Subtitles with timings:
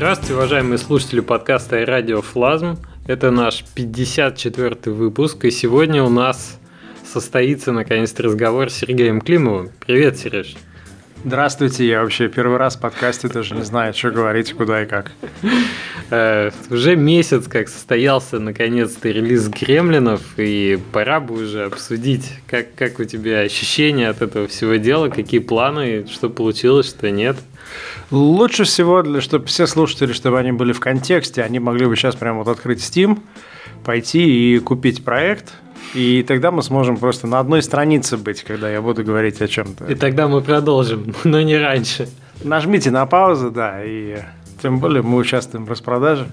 [0.00, 2.78] Здравствуйте, уважаемые слушатели подкаста и радио Флазм.
[3.06, 6.58] Это наш 54 выпуск, и сегодня у нас
[7.04, 9.68] состоится наконец-то разговор с Сергеем Климовым.
[9.78, 10.56] Привет, Сереж.
[11.22, 15.12] Здравствуйте, я вообще первый раз в подкасте даже не знаю, что говорить, куда и как.
[16.10, 22.98] Э, уже месяц как состоялся наконец-то релиз Гремлинов, и пора бы уже обсудить, как, как
[23.00, 27.36] у тебя ощущения от этого всего дела, какие планы, что получилось, что нет.
[28.10, 32.16] Лучше всего, для, чтобы все слушатели, чтобы они были в контексте, они могли бы сейчас
[32.16, 33.20] прямо вот открыть Steam,
[33.84, 35.52] пойти и купить проект,
[35.94, 39.86] и тогда мы сможем просто на одной странице быть, когда я буду говорить о чем-то.
[39.86, 42.08] И тогда мы продолжим, но не раньше.
[42.42, 44.18] Нажмите на паузу, да, и
[44.62, 46.28] тем более мы участвуем в распродаже.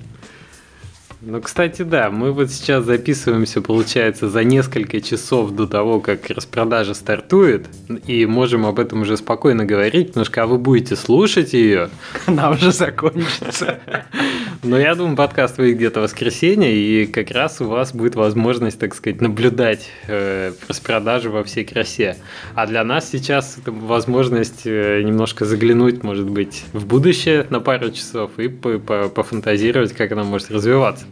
[1.30, 6.94] Ну, кстати, да, мы вот сейчас записываемся, получается, за несколько часов до того, как распродажа
[6.94, 7.67] стартует,
[8.05, 11.89] и можем об этом уже спокойно говорить, потому что а вы будете слушать ее,
[12.28, 13.80] она уже закончится.
[14.64, 18.80] Но я думаю, подкаст выйдет где-то в воскресенье, и как раз у вас будет возможность,
[18.80, 22.16] так сказать, наблюдать э, распродажу во всей красе.
[22.56, 27.91] А для нас сейчас это возможность э, немножко заглянуть, может быть, в будущее на пару
[27.91, 31.06] часов и пофантазировать, как она может развиваться.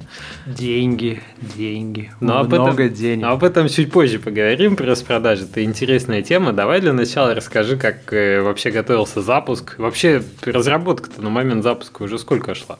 [0.45, 1.22] Деньги,
[1.56, 3.22] деньги, но много об этом, денег.
[3.23, 5.44] Но об этом чуть позже поговорим про распродажи.
[5.45, 6.53] Это интересная тема.
[6.53, 9.78] Давай для начала расскажи, как э, вообще готовился запуск.
[9.78, 12.78] Вообще разработка-то на момент запуска уже сколько шла?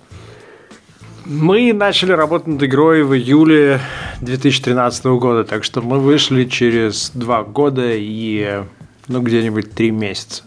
[1.26, 3.80] Мы начали работать над игрой в июле
[4.22, 8.64] 2013 года, так что мы вышли через два года и
[9.08, 10.44] ну, где-нибудь три месяца.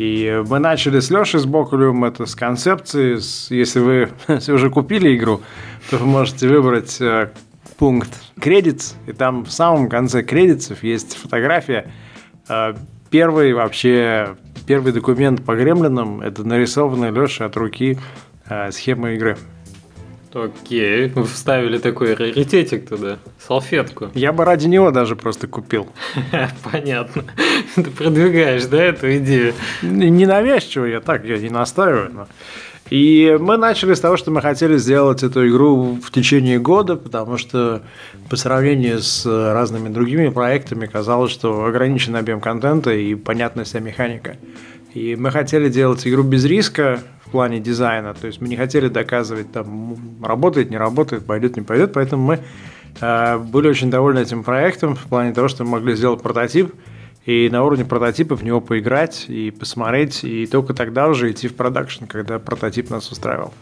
[0.00, 3.16] И мы начали с Лешей с Бокулем это с концепции.
[3.16, 5.42] С, если вы если уже купили игру,
[5.90, 7.30] то вы можете выбрать э,
[7.76, 8.10] пункт
[8.40, 11.90] кредит, и там в самом конце кредитов есть фотография.
[12.48, 12.74] Э,
[13.10, 14.36] первый вообще,
[14.68, 17.98] первый документ по гремлинам– это нарисованная Леша от руки
[18.48, 19.36] э, схема игры.
[20.32, 24.10] Окей, вы вставили такой раритетик туда, салфетку.
[24.14, 25.88] Я бы ради него даже просто купил.
[26.70, 27.24] Понятно.
[27.74, 29.54] Ты продвигаешь, да, эту идею?
[29.82, 32.12] Не навязчиво, я так, я не настаиваю.
[32.12, 32.28] Но...
[32.88, 37.36] И мы начали с того, что мы хотели сделать эту игру в течение года, потому
[37.36, 37.82] что
[38.28, 44.36] по сравнению с разными другими проектами казалось, что ограничен объем контента и понятная вся механика.
[44.92, 48.12] И мы хотели делать игру без риска, в плане дизайна.
[48.12, 51.92] То есть мы не хотели доказывать, там, работает, не работает, пойдет, не пойдет.
[51.92, 52.40] Поэтому мы
[53.00, 56.74] э, были очень довольны этим проектом в плане того, что мы могли сделать прототип
[57.26, 61.54] и на уровне прототипа в него поиграть и посмотреть, и только тогда уже идти в
[61.54, 63.52] продакшн, когда прототип нас устраивал.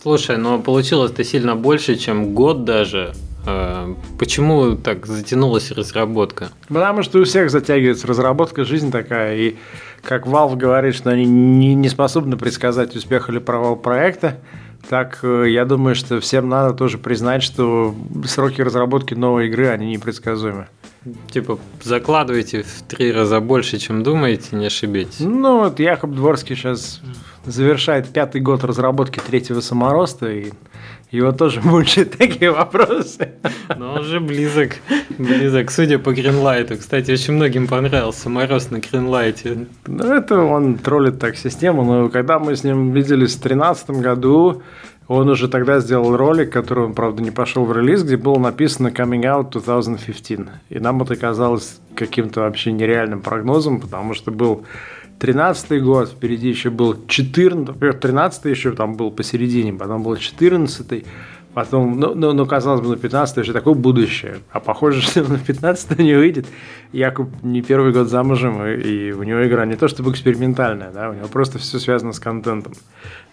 [0.00, 3.14] Слушай, но получилось это сильно больше, чем год даже.
[3.46, 6.50] Э, почему так затянулась разработка?
[6.68, 9.56] Потому что у всех затягивается разработка, жизнь такая, и
[10.02, 14.38] как Valve говорит, что они не, не способны предсказать успех или провал проекта,
[14.88, 19.90] так э, я думаю, что всем надо тоже признать, что сроки разработки новой игры, они
[19.90, 20.68] непредсказуемы.
[21.30, 25.20] Типа, закладывайте в три раза больше, чем думаете, не ошибитесь.
[25.20, 27.00] Ну, вот Якоб Дворский сейчас
[27.44, 30.50] завершает пятый год разработки третьего самороста, и
[31.10, 33.32] его тоже мучают такие вопросы.
[33.76, 34.76] Но он же близок,
[35.16, 36.76] близок, судя по Гринлайту.
[36.76, 39.66] Кстати, очень многим понравился Мороз на Гринлайте.
[39.86, 44.62] Ну, это он троллит так систему, но когда мы с ним виделись в 2013 году,
[45.08, 48.88] он уже тогда сделал ролик, который он, правда, не пошел в релиз, где было написано
[48.88, 50.48] «Coming out 2015».
[50.68, 54.64] И нам это казалось каким-то вообще нереальным прогнозом, потому что был
[55.18, 61.04] 13 год, впереди еще был 14, во-первых, 13 еще там был посередине, потом был 14
[61.58, 65.40] потом, ну, ну, ну, казалось бы, на 15 еще такое будущее, а похоже, что на
[65.40, 66.46] 15 не выйдет.
[66.92, 71.10] Якуб не первый год замужем, и, и у него игра не то чтобы экспериментальная, да,
[71.10, 72.74] у него просто все связано с контентом.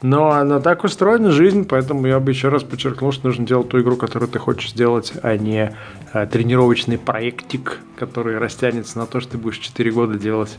[0.01, 3.79] Но она так устроена жизнь, поэтому я бы еще раз подчеркнул, что нужно делать ту
[3.79, 5.75] игру, которую ты хочешь сделать, а не
[6.11, 10.57] а, тренировочный проектик, который растянется на то, что ты будешь 4 года делать.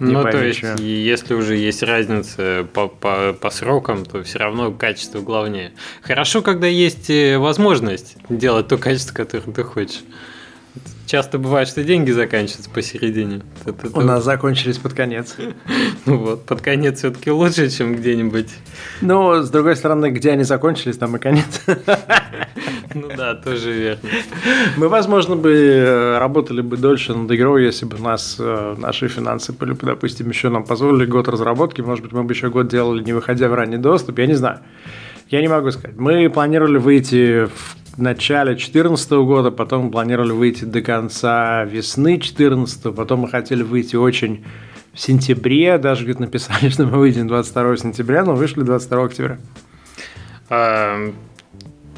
[0.00, 4.72] Не ну, то есть, если уже есть разница по, по, по срокам, то все равно
[4.72, 5.72] качество главнее.
[6.00, 10.00] Хорошо, когда есть э, возможность делать то качество, которое ты хочешь.
[11.04, 13.42] Часто бывает, что деньги заканчиваются посередине.
[13.66, 13.98] Это, это...
[13.98, 15.36] У нас закончились под конец.
[16.06, 18.48] Ну вот, под конец все-таки лучше, чем где-нибудь.
[19.02, 21.60] Ну, с другой стороны, где они закончились, там и конец.
[22.94, 24.08] Ну да, тоже верно.
[24.76, 29.52] Мы, возможно, бы э, работали бы дольше над игрой, если бы нас э, наши финансы
[29.52, 31.80] допустим, еще нам позволили год разработки.
[31.80, 34.18] Может быть, мы бы еще год делали, не выходя в ранний доступ.
[34.18, 34.60] Я не знаю.
[35.28, 35.96] Я не могу сказать.
[35.96, 43.20] Мы планировали выйти в начале 2014 года, потом планировали выйти до конца весны 2014, потом
[43.20, 44.44] мы хотели выйти очень
[44.92, 49.38] в сентябре, даже говорит, написали, что мы выйдем 22 сентября, но вышли 22 октября.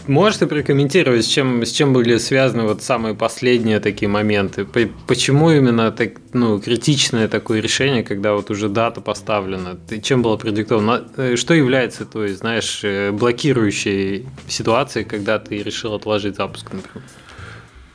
[0.09, 4.67] Можешь ты прокомментировать, с чем, с чем были связаны вот самые последние такие моменты?
[5.07, 9.77] Почему именно так, ну, критичное такое решение, когда вот уже дата поставлена?
[9.89, 11.05] Ты чем было продиктовано?
[11.17, 17.05] Э, что является той, знаешь, э, блокирующей ситуацией, когда ты решил отложить запуск, например?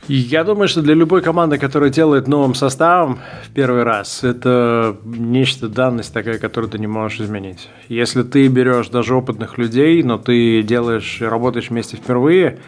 [0.07, 5.67] Я думаю, что для любой команды, которая делает новым составом в первый раз, это нечто
[5.67, 7.69] данность такая, которую ты не можешь изменить.
[7.89, 12.59] Если ты берешь даже опытных людей, но ты делаешь, работаешь вместе впервые,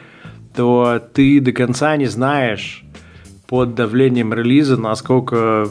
[0.53, 2.83] то ты до конца не знаешь
[3.47, 5.69] под давлением релиза, насколько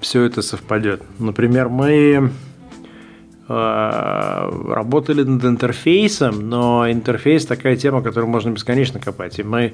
[0.00, 1.02] все это совпадет.
[1.18, 2.30] Например, мы
[3.48, 9.38] э, работали над интерфейсом, но интерфейс такая тема, которую можно бесконечно копать.
[9.38, 9.72] И мы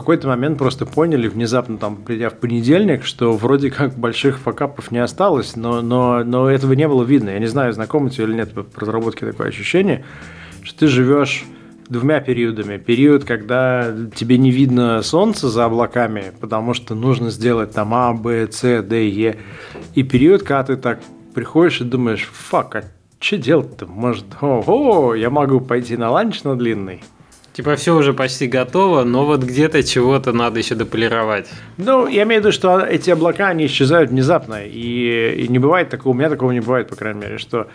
[0.00, 4.98] какой-то момент просто поняли, внезапно там придя в понедельник, что вроде как больших факапов не
[4.98, 7.30] осталось, но, но, но этого не было видно.
[7.30, 10.04] Я не знаю, знакомо тебе или нет по разработке такое ощущение,
[10.62, 11.44] что ты живешь
[11.88, 12.76] двумя периодами.
[12.76, 18.48] Период, когда тебе не видно солнца за облаками, потому что нужно сделать там А, Б,
[18.50, 19.38] С, Д, Е.
[19.94, 21.00] И период, когда ты так
[21.34, 22.84] приходишь и думаешь, fuck, а
[23.18, 23.86] что делать-то?
[23.86, 27.02] Может, о, я могу пойти на ланч на длинный?
[27.56, 31.48] Типа все уже почти готово, но вот где-то чего-то надо еще дополировать.
[31.78, 34.66] Ну, я имею в виду, что эти облака, они исчезают внезапно.
[34.66, 37.68] И, и не бывает такого, у меня такого не бывает, по крайней мере, что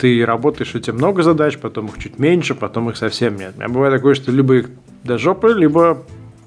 [0.00, 3.52] ты работаешь, у тебя много задач, потом их чуть меньше, потом их совсем нет.
[3.54, 4.70] У меня бывает такое, что либо их
[5.04, 6.02] до жопы, либо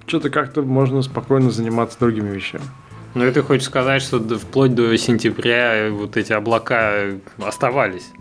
[0.05, 2.65] что-то как-то можно спокойно заниматься другими вещами.
[3.13, 7.05] Ну, это хочешь сказать, что вплоть до сентября вот эти облака
[7.37, 8.11] оставались?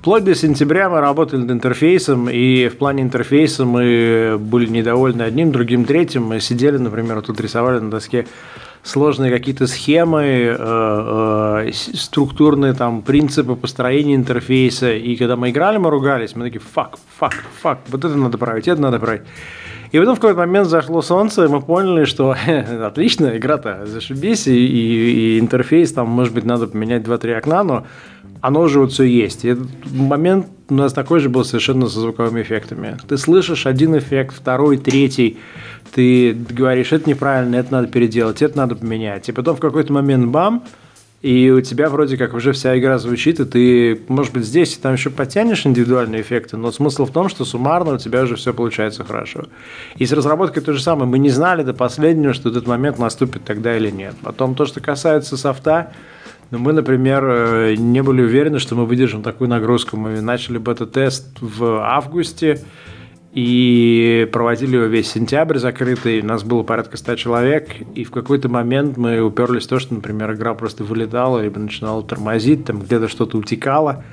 [0.00, 5.52] Вплоть до сентября мы работали над интерфейсом, и в плане интерфейса мы были недовольны одним,
[5.52, 6.22] другим, третьим.
[6.22, 8.26] Мы сидели, например, тут рисовали на доске
[8.82, 14.90] сложные какие-то схемы, э, э, структурные там принципы построения интерфейса.
[14.94, 18.68] И когда мы играли, мы ругались, мы такие, fuck, fuck, fuck, вот это надо править,
[18.68, 19.24] это надо править.
[19.92, 22.36] И потом в какой-то момент зашло солнце, и мы поняли, что
[22.84, 27.86] отлично, игра-то зашибись, и, и, и интерфейс там, может быть, надо поменять 2-3 окна, но
[28.40, 29.44] оно уже вот все есть.
[29.44, 32.96] И этот момент у нас такой же был совершенно со звуковыми эффектами.
[33.08, 35.38] Ты слышишь один эффект, второй, третий,
[35.92, 39.28] ты говоришь, это неправильно, это надо переделать, это надо поменять.
[39.28, 40.62] И потом в какой-то момент бам,
[41.22, 44.80] и у тебя вроде как уже вся игра звучит, и ты, может быть, здесь и
[44.80, 48.54] там еще подтянешь индивидуальные эффекты, но смысл в том, что суммарно у тебя уже все
[48.54, 49.44] получается хорошо.
[49.96, 51.06] И с разработкой то же самое.
[51.06, 54.14] Мы не знали до последнего, что этот момент наступит тогда или нет.
[54.22, 55.92] Потом то, что касается софта,
[56.50, 59.98] но мы, например, э, не были уверены, что мы выдержим такую нагрузку.
[59.98, 62.62] Мы начали бета-тест в августе
[63.32, 66.20] и проводили его весь сентябрь закрытый.
[66.20, 69.94] У нас было порядка 100 человек, и в какой-то момент мы уперлись в то, что,
[69.94, 74.04] например, игра просто вылетала, либо начинала тормозить, там где-то что-то утекало,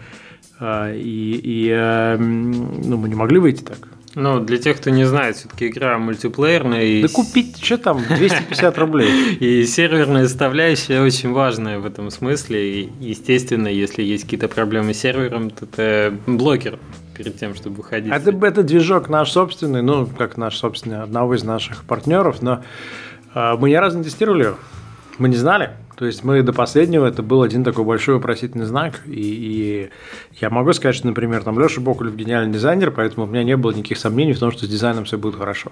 [0.59, 3.77] э, и, и э, ну, мы не могли выйти так.
[4.19, 6.83] Ну, для тех, кто не знает, все-таки игра мультиплеерная.
[6.83, 7.01] И...
[7.03, 9.35] Да купить, что там, 250 рублей.
[9.39, 12.81] И серверная составляющая очень важная в этом смысле.
[12.81, 16.79] И, естественно, если есть какие-то проблемы с сервером, то это блокер
[17.17, 18.11] перед тем, чтобы выходить.
[18.11, 22.63] Это, это движок наш собственный, ну, как наш собственный, одного из наших партнеров, но
[23.33, 24.55] э, мы ни разу не тестировали его.
[25.17, 25.71] Мы не знали.
[25.97, 29.89] То есть мы до последнего, это был один такой большой вопросительный знак, и, и
[30.39, 33.71] я могу сказать, что, например, там Леша Бокулев гениальный дизайнер, поэтому у меня не было
[33.71, 35.71] никаких сомнений в том, что с дизайном все будет хорошо.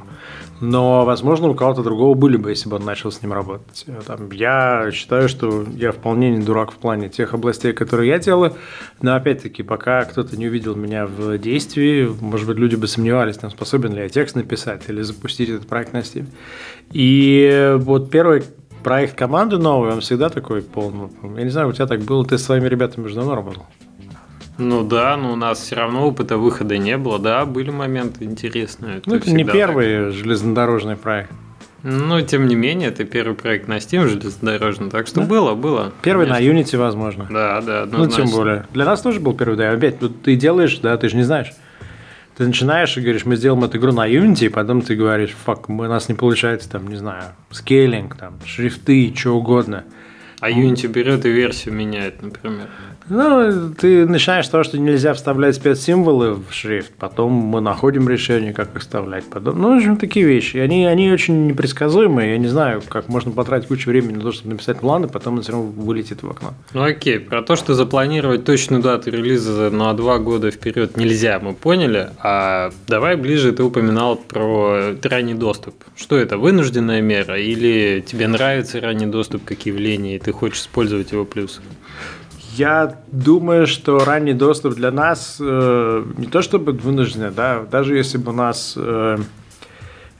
[0.62, 3.86] Но, возможно, у кого-то другого были бы, если бы он начал с ним работать.
[4.08, 8.54] Там, я считаю, что я вполне не дурак в плане тех областей, которые я делаю,
[9.04, 13.52] но, опять-таки, пока кто-то не увидел меня в действии, может быть, люди бы сомневались, там,
[13.52, 16.26] способен ли я текст написать или запустить этот проект на Steam.
[16.94, 18.44] И вот первый
[18.86, 21.10] проект команды новый, он всегда такой полный.
[21.38, 23.66] Я не знаю, у тебя так было, ты с своими ребятами уже давно работал?
[24.60, 28.98] Ну да, но у нас все равно опыта выхода не было, да, были моменты интересные.
[28.98, 30.14] Это ну, это не первый так.
[30.14, 31.32] железнодорожный проект.
[31.82, 35.26] Ну, тем не менее, это первый проект на Steam железнодорожный, так что да?
[35.26, 35.92] было, было.
[36.04, 36.54] Первый конечно.
[36.54, 37.28] на Unity, возможно.
[37.30, 38.24] Да, да, однозначно.
[38.24, 38.66] Ну, тем более.
[38.72, 41.52] Для нас тоже был первый, да, опять, ты делаешь, да, ты же не знаешь.
[42.38, 45.70] Ты начинаешь и говоришь, мы сделаем эту игру на Unity, и потом ты говоришь, фак,
[45.70, 49.86] у нас не получается, там, не знаю, скейлинг, там, шрифты, что угодно.
[50.42, 52.68] А Unity берет и версию меняет, например.
[53.08, 58.52] Ну, ты начинаешь с того, что нельзя вставлять спецсимволы в шрифт, потом мы находим решение,
[58.52, 59.26] как их вставлять.
[59.26, 60.58] Потом, ну, в общем, такие вещи.
[60.58, 62.32] Они, они очень непредсказуемые.
[62.32, 65.42] Я не знаю, как можно потратить кучу времени на то, чтобы написать планы, потом он
[65.44, 66.54] все равно вылетит в окно.
[66.74, 67.20] Ну, окей.
[67.20, 72.10] Про то, что запланировать точную дату релиза на два года вперед нельзя, мы поняли.
[72.24, 75.76] А давай ближе ты упоминал про ранний доступ.
[75.96, 81.12] Что это, вынужденная мера или тебе нравится ранний доступ как явление, и ты хочешь использовать
[81.12, 81.62] его плюсы?
[82.58, 88.18] Я думаю, что ранний доступ для нас э, не то чтобы вынужденный, да, даже если
[88.18, 89.18] бы у нас э,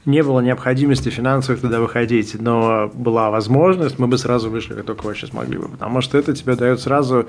[0.04, 5.06] не было необходимости финансовых туда выходить, но была возможность, мы бы сразу вышли, как только
[5.06, 7.26] вообще смогли бы, потому что это тебе дает сразу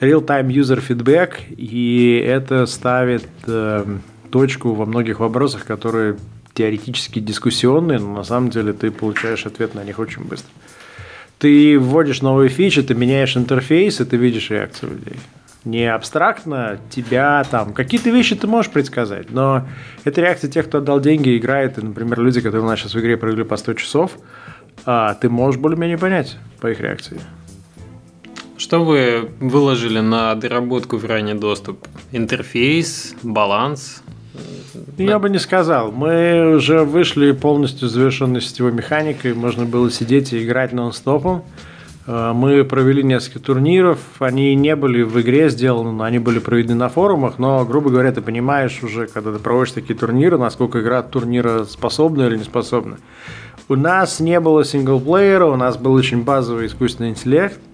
[0.00, 3.86] real-time user feedback, и это ставит э,
[4.30, 6.16] точку во многих вопросах, которые
[6.52, 10.50] теоретически дискуссионные, но на самом деле ты получаешь ответ на них очень быстро.
[11.42, 15.16] Ты вводишь новые фичи, ты меняешь интерфейс, и ты видишь реакцию людей.
[15.64, 19.66] Не абстрактно тебя там, какие-то вещи ты можешь предсказать, но
[20.04, 22.94] это реакция тех, кто отдал деньги и играет, и, например, люди, которые у нас сейчас
[22.94, 24.18] в игре провели по 100 часов,
[24.86, 27.20] а ты можешь более-менее понять по их реакции.
[28.56, 31.88] Что вы выложили на доработку в ранний доступ?
[32.12, 34.04] Интерфейс, баланс,
[34.98, 35.92] я бы не сказал.
[35.92, 39.34] Мы уже вышли полностью завершенной сетевой механикой.
[39.34, 41.44] Можно было сидеть и играть нон-стопом.
[42.06, 43.98] Э, мы провели несколько турниров.
[44.18, 47.38] Они не были в игре сделаны, они были проведены на форумах.
[47.38, 52.22] Но, грубо говоря, ты понимаешь уже, когда ты проводишь такие турниры, насколько игра турнира способна
[52.22, 52.98] или не способна.
[53.68, 57.58] У нас не было синглплеера, у нас был очень базовый искусственный интеллект–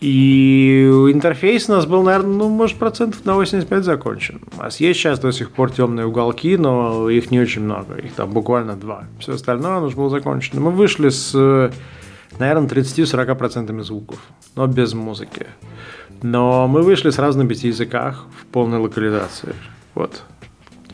[0.00, 4.40] и интерфейс у нас был, наверное, ну, может, процентов на 85 закончен.
[4.56, 7.94] У нас есть сейчас до сих пор темные уголки, но их не очень много.
[7.94, 9.04] Их там буквально два.
[9.18, 10.60] Все остальное уже было закончено.
[10.60, 11.32] Мы вышли с,
[12.38, 14.18] наверное, 30-40% звуков,
[14.54, 15.46] но без музыки.
[16.22, 19.54] Но мы вышли сразу на пяти языках в полной локализации.
[19.94, 20.22] Вот.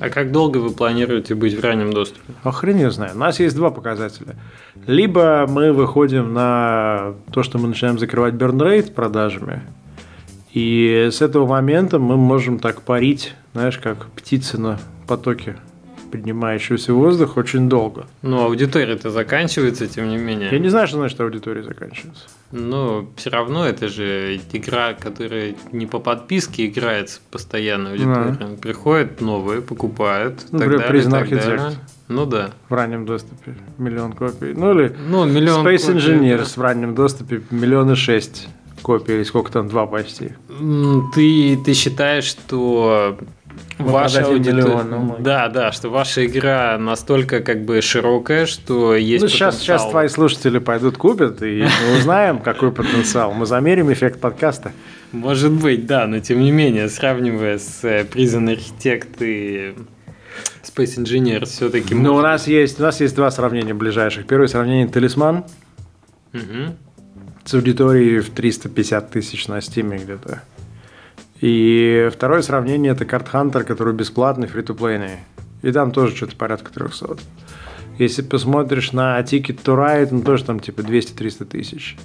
[0.03, 2.33] А как долго вы планируете быть в раннем доступе?
[2.43, 3.15] Охрен не знаю.
[3.15, 4.35] У нас есть два показателя.
[4.89, 9.63] Либо мы выходим на то, что мы начинаем закрывать rate продажами,
[10.53, 15.55] и с этого момента мы можем так парить, знаешь, как птицы на потоке
[16.13, 18.07] поднимающегося воздух очень долго.
[18.21, 20.51] Но аудитория-то заканчивается, тем не менее.
[20.53, 22.25] Я не знаю, что значит аудитория заканчивается.
[22.53, 28.37] Но все равно это же игра, которая не по подписке играется постоянно аудитория.
[28.39, 28.47] Да.
[28.61, 30.53] Приходят новые, покупают.
[30.53, 31.75] Например, далее, так Architect.
[32.09, 32.51] Ну да.
[32.69, 34.53] В раннем доступе миллион копий.
[34.53, 36.45] Ну или ну, миллион Space копий, Engineers да.
[36.45, 38.49] в раннем доступе миллион и шесть
[38.83, 40.33] копий, или сколько там, два почти.
[41.15, 43.17] Ты, ты считаешь, что
[43.91, 45.17] Ваша аудитория.
[45.21, 50.09] Да, да, что ваша игра настолько как бы широкая, что есть ну, сейчас, сейчас твои
[50.09, 53.33] слушатели пойдут купят, и мы узнаем, какой потенциал.
[53.33, 54.73] Мы замерим эффект подкаста.
[55.13, 59.75] Может быть, да, но тем не менее, сравнивая с э, Prison Architect и
[60.63, 61.95] Space Engineer, все-таки...
[61.95, 64.27] Ну, у нас есть у нас есть два сравнения ближайших.
[64.27, 65.45] Первое сравнение Талисман.
[66.33, 66.77] Угу.
[67.45, 70.43] С аудиторией в 350 тысяч на Steam где-то.
[71.43, 75.19] И второе сравнение– это Card Hunter, который бесплатный, фри-то-плейный.
[75.63, 77.17] И там тоже что-то порядка 300.
[77.99, 81.97] Если посмотришь на Ticket to Ride, ну тоже там типа 200-300 тысяч.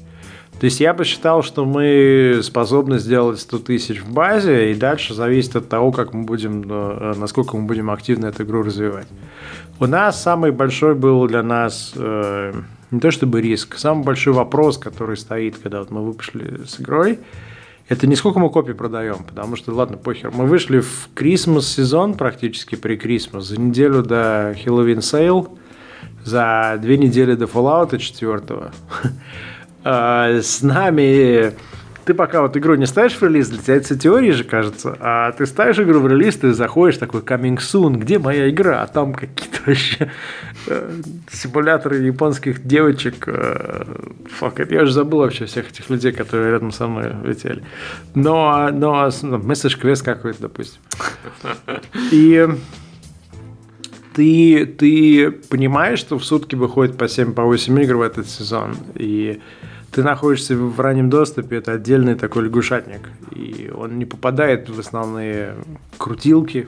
[0.59, 5.55] То есть я посчитал, что мы способны сделать 100 тысяч в базе, и дальше зависит
[5.55, 9.07] от того, как мы будем, э, насколько мы будем активно эту игру развивать.
[9.79, 12.53] У нас самый большой был для нас э,
[12.89, 17.19] не то чтобы риск, самый большой вопрос, который стоит, когда вот мы вышли с игрой–
[17.89, 20.31] это не сколько мы копий продаем, потому что, ладно, похер.
[20.31, 25.49] Мы вышли в Christmas сезон практически при Christmas, за неделю до Halloween Sale,
[26.25, 28.41] за две недели до Fallout 4.
[29.89, 31.53] А, с нами
[32.07, 35.33] ты пока вот игру не ставишь в релиз, для тебя это теории же кажется, а
[35.33, 39.13] ты ставишь игру в релиз, ты заходишь такой coming soon, где моя игра, а там
[39.13, 40.09] какие-то вообще
[40.67, 40.91] э,
[41.29, 43.83] симуляторы японских девочек, э,
[44.29, 47.61] фак, я уже забыл вообще всех этих людей, которые рядом со мной летели.
[48.15, 50.79] Но, но ну, месседж квест какой-то, допустим.
[52.11, 52.47] И
[54.15, 58.77] ты, ты понимаешь, что в сутки выходит по 7 по 8 игр в этот сезон,
[58.95, 59.41] и
[59.91, 63.09] ты находишься в раннем доступе, это отдельный такой лягушатник.
[63.31, 65.55] И он не попадает в основные
[65.97, 66.67] крутилки.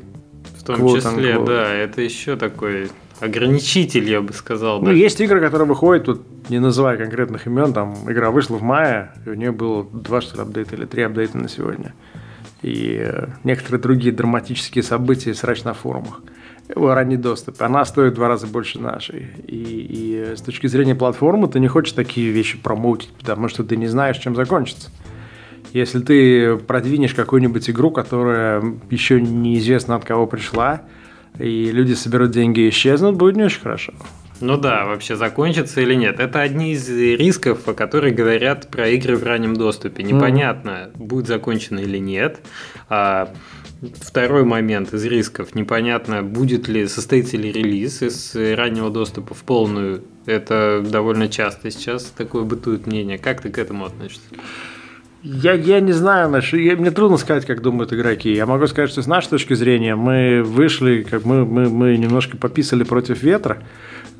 [0.57, 4.79] В том числе, да, это еще такой ограничитель, я бы сказал.
[4.79, 4.97] Ну, даже.
[4.97, 9.29] есть игры, которые выходят, тут не называя конкретных имен, там игра вышла в мае, и
[9.29, 11.93] у нее было два, что ли, апдейта или три апдейта на сегодня.
[12.61, 16.21] И э, некоторые другие драматические события срач на форумах
[16.75, 17.61] ранний доступ.
[17.61, 19.27] Она стоит в два раза больше нашей.
[19.47, 19.53] И,
[19.89, 23.88] и с точки зрения платформы ты не хочешь такие вещи промоутить, потому что ты не
[23.88, 24.89] знаешь, чем закончится.
[25.73, 30.81] Если ты продвинешь какую-нибудь игру, которая еще неизвестно от кого пришла,
[31.38, 33.93] и люди соберут деньги и исчезнут, будет не очень хорошо.
[34.41, 36.19] Ну да, вообще закончится или нет.
[36.19, 40.01] Это одни из рисков, о которых говорят про игры в раннем доступе.
[40.03, 40.97] Непонятно, mm.
[40.97, 42.39] будет закончено или нет.
[42.88, 43.33] А,
[43.81, 45.55] Второй момент из рисков.
[45.55, 50.03] Непонятно, будет ли, состоится ли релиз из раннего доступа в полную.
[50.25, 53.17] Это довольно часто сейчас такое бытует мнение.
[53.17, 54.27] Как ты к этому относишься?
[55.21, 58.33] Я, я не знаю, я, мне трудно сказать, как думают игроки.
[58.33, 62.38] Я могу сказать, что с нашей точки зрения мы вышли, как мы, мы, мы немножко
[62.38, 63.62] пописали против ветра,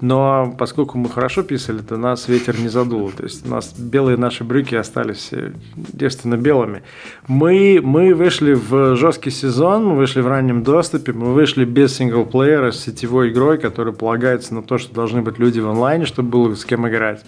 [0.02, 3.12] но поскольку мы хорошо писали, то нас ветер не задул.
[3.12, 5.32] То есть у нас белые наши брюки остались
[5.76, 6.84] девственно белыми.
[7.28, 12.72] Мы, мы вышли в жесткий сезон, мы вышли в раннем доступе, мы вышли без синглплеера
[12.72, 16.56] с сетевой игрой, которая полагается на то, что должны быть люди в онлайне, чтобы было
[16.56, 17.24] с кем играть.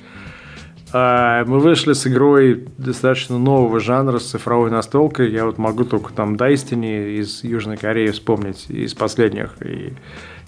[0.94, 5.32] А, мы вышли с игрой достаточно нового жанра, с цифровой настолкой.
[5.32, 9.94] Я вот могу только там Destiny из Южной Кореи вспомнить, из последних, и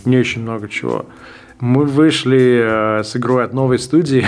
[0.06, 1.06] не очень много чего.
[1.63, 4.25] Мы вышли э, с игрой от новой студии.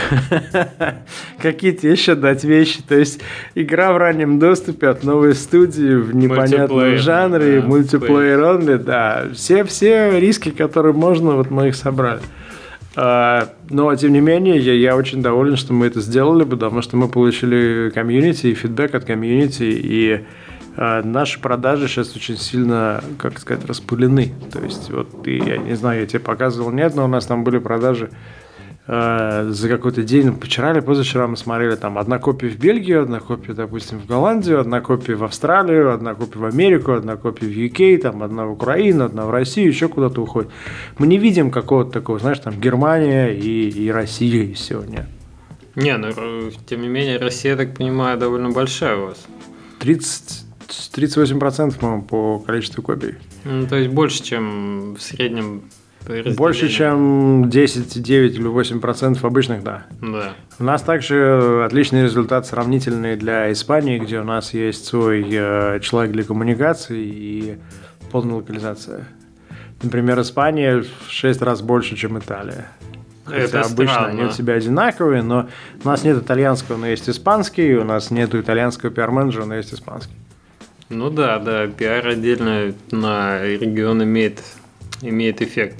[1.42, 2.82] Какие-то еще дать вещи.
[2.82, 3.20] То есть
[3.56, 9.26] игра в раннем доступе от новой студии в непонятном жанре, да, мультиплеер only, да.
[9.34, 12.22] Все, все риски, которые можно, вот мы их собрали.
[12.96, 16.96] А, но, тем не менее, я, я очень доволен, что мы это сделали, потому что
[16.96, 20.22] мы получили комьюнити и фидбэк от комьюнити, и
[20.78, 24.34] наши продажи сейчас очень сильно, как сказать, распылены.
[24.52, 27.44] То есть, вот, ты, я не знаю, я тебе показывал, нет, но у нас там
[27.44, 28.10] были продажи
[28.88, 33.20] Э, за какой-то день, вчера или позавчера мы смотрели, там одна копия в Бельгию, одна
[33.20, 37.50] копия, допустим, в Голландию, одна копия в Австралию, одна копия в Америку, одна копия в
[37.50, 40.52] UK, там одна в Украину, одна в Россию, еще куда-то уходит.
[41.00, 45.08] Мы не видим какого-то такого, знаешь, там Германия и, и Россия и все, нет.
[45.74, 49.26] Не, ну, э, тем не менее, Россия, я так понимаю, довольно большая у вас.
[49.80, 53.16] 30, 38%, по-моему, по количеству копий.
[53.44, 55.64] Ну, то есть больше, чем в среднем
[56.38, 59.86] больше, чем 10, 9 или 8 процентов обычных, да.
[60.02, 60.34] Да.
[60.60, 66.14] У нас также отличный результат сравнительный для Испании, где у нас есть свой э, человек
[66.14, 67.58] для коммуникации и
[68.12, 69.08] полная локализация.
[69.82, 72.68] Например, Испания в 6 раз больше, чем Италия.
[73.26, 74.10] Хотя Это обычно странно.
[74.12, 75.50] они у себя одинаковые, но
[75.84, 80.14] у нас нет итальянского, но есть испанский, у нас нет итальянского пиар-менеджера, но есть испанский.
[80.90, 84.42] Ну да, да, пиар отдельно на регион имеет
[85.02, 85.78] имеет эффект.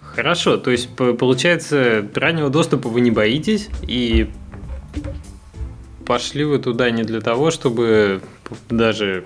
[0.00, 4.30] Хорошо, то есть получается, раннего доступа вы не боитесь, и
[6.06, 8.20] пошли вы туда не для того, чтобы
[8.70, 9.24] даже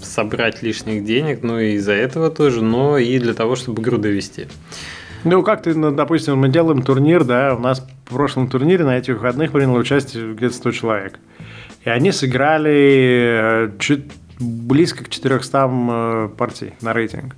[0.00, 4.46] собрать лишних денег, ну и из-за этого тоже, но и для того, чтобы игру довести.
[5.24, 8.98] Ну, как ты, ну, допустим, мы делаем турнир, да, у нас в прошлом турнире на
[8.98, 11.18] этих выходных приняло участие где-то 100 человек.
[11.86, 14.04] И они сыграли э, чуть
[14.40, 17.34] близко к 400 э, партий на рейтинг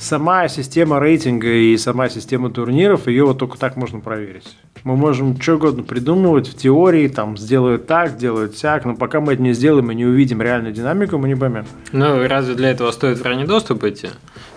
[0.00, 4.56] сама система рейтинга и сама система турниров, ее вот только так можно проверить.
[4.82, 9.34] Мы можем что угодно придумывать в теории, там, сделают так, сделают всяк, но пока мы
[9.34, 11.66] это не сделаем и не увидим реальную динамику, мы не поймем.
[11.92, 14.08] Ну, разве для этого стоит в ранний доступ идти?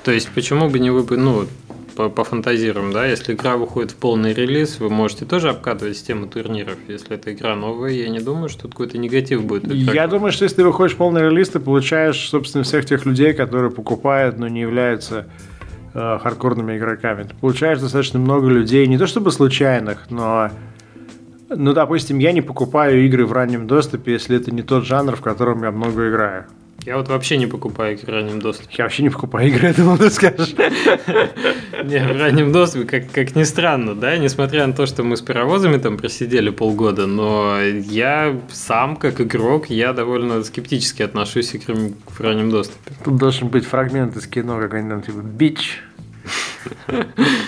[0.04, 1.46] То есть, почему бы не вы, ну,
[1.96, 6.78] пофантазируем, да, если игра выходит в полный релиз, вы можете тоже обкатывать систему турниров.
[6.88, 9.72] Если эта игра новая, я не думаю, что тут какой-то негатив будет.
[9.72, 13.34] Я думаю, что если ты выходишь в полный релиз, ты получаешь, собственно, всех тех людей,
[13.34, 15.28] которые покупают, но не являются
[15.94, 17.24] э, хардкорными игроками.
[17.24, 20.50] Ты получаешь достаточно много людей, не то чтобы случайных, но
[21.50, 25.22] ну, допустим, я не покупаю игры в раннем доступе, если это не тот жанр, в
[25.22, 26.46] котором я много играю.
[26.86, 28.76] Я вот вообще не покупаю игры в раннем доступе.
[28.78, 30.54] Я вообще не покупаю игры, я думал, ты скажешь.
[31.84, 35.22] Не, в раннем доступе, как, как ни странно, да, несмотря на то, что мы с
[35.22, 41.94] паровозами там просидели полгода, но я сам, как игрок, я довольно скептически отношусь к играм
[42.08, 42.92] в раннем доступе.
[43.04, 45.82] Тут должен быть фрагмент из кино, какой-нибудь там, типа, бич.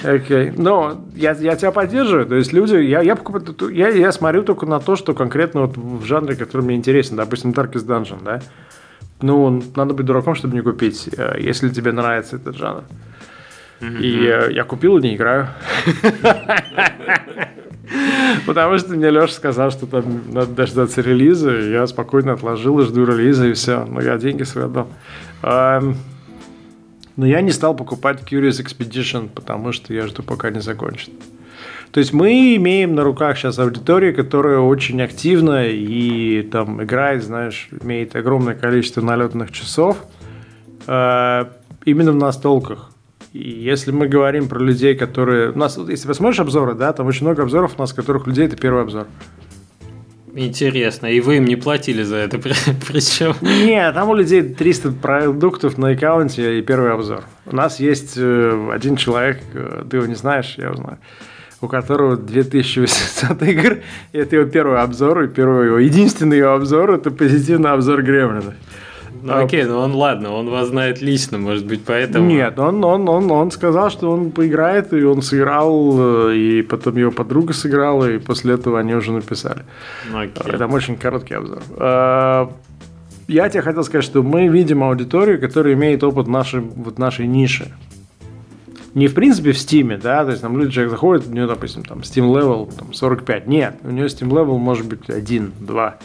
[0.04, 0.50] Окей.
[0.50, 0.54] Okay.
[0.58, 2.26] Но я, я тебя поддерживаю.
[2.26, 5.78] То есть люди, я, я, покупаю, я, я смотрю только на то, что конкретно вот
[5.78, 7.15] в жанре, который мне интересен.
[7.15, 8.41] Допустим, Darkest Dungeon, да?
[9.21, 12.84] Ну, надо быть дураком, чтобы не купить, э, если тебе нравится этот жанр.
[13.80, 13.99] Mm-hmm.
[14.01, 15.47] И э, я купил и не играю.
[18.45, 22.86] Потому что мне Леша сказал, что там надо дождаться релиза, и я спокойно отложил и
[22.86, 23.86] жду релиза, и все.
[23.86, 24.88] Но я деньги свои отдал.
[27.17, 31.13] Но я не стал покупать Curious Expedition, потому что я жду, пока не закончит.
[31.95, 37.69] То есть мы имеем на руках сейчас аудиторию, которая очень активна и там играет, знаешь,
[37.81, 39.99] имеет огромное количество налетных часов
[40.88, 41.45] э,
[41.86, 42.91] именно в настолках.
[43.31, 45.51] И если мы говорим про людей, которые...
[45.51, 48.58] У нас, если посмотришь обзоры, да, там очень много обзоров у нас, которых людей это
[48.58, 49.08] первый обзор.
[50.34, 52.38] Интересно, и вы им не платили за это
[52.89, 53.36] причем?
[53.39, 57.23] Нет, там у людей 300 продуктов на аккаунте и первый обзор.
[57.45, 60.97] У нас есть э, один человек, э, ты его не знаешь, я узнаю
[61.65, 63.78] у которого 2800 игр.
[64.13, 68.54] И это его первый обзор, и первый его, единственный его обзор, это позитивный обзор Гремлина.
[69.23, 72.28] Ну окей, ну он ладно, он вас знает лично, может быть, поэтому...
[72.28, 76.97] Нет, он, он, он, он сказал, что он поиграет, и он сыграл, э, и потом
[76.97, 79.63] его подруга сыграла, и после этого они уже написали.
[80.12, 80.58] Ну, окей.
[80.58, 81.60] Там очень короткий обзор.
[81.78, 82.47] Э,
[83.28, 87.65] Я тебе хотел сказать, что мы видим аудиторию, которая имеет опыт нашей, вот нашей ниши.
[88.95, 91.84] Не в принципе в Steam, да, то есть там люди, человек заходит, у него, допустим,
[91.84, 93.45] там Steam level там, 45.
[93.45, 95.95] Нет, у него Steam level может быть 1, 2.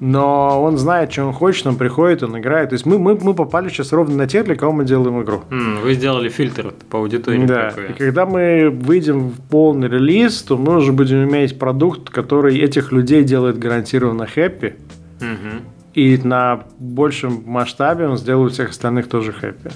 [0.00, 2.70] Но он знает, что он хочет, он приходит, он играет.
[2.70, 5.42] То есть мы, мы, мы попали сейчас ровно на тех, для кого мы делаем игру.
[5.50, 7.70] М, Вы сделали фильтр по аудитории Да.
[7.70, 7.90] такой.
[7.90, 12.90] И когда мы выйдем в полный релиз, то мы уже будем иметь продукт, который этих
[12.90, 14.74] людей делает гарантированно хэппи.
[15.20, 15.62] Мгм.
[15.94, 19.70] И на большем масштабе он сделает всех остальных тоже хэппи.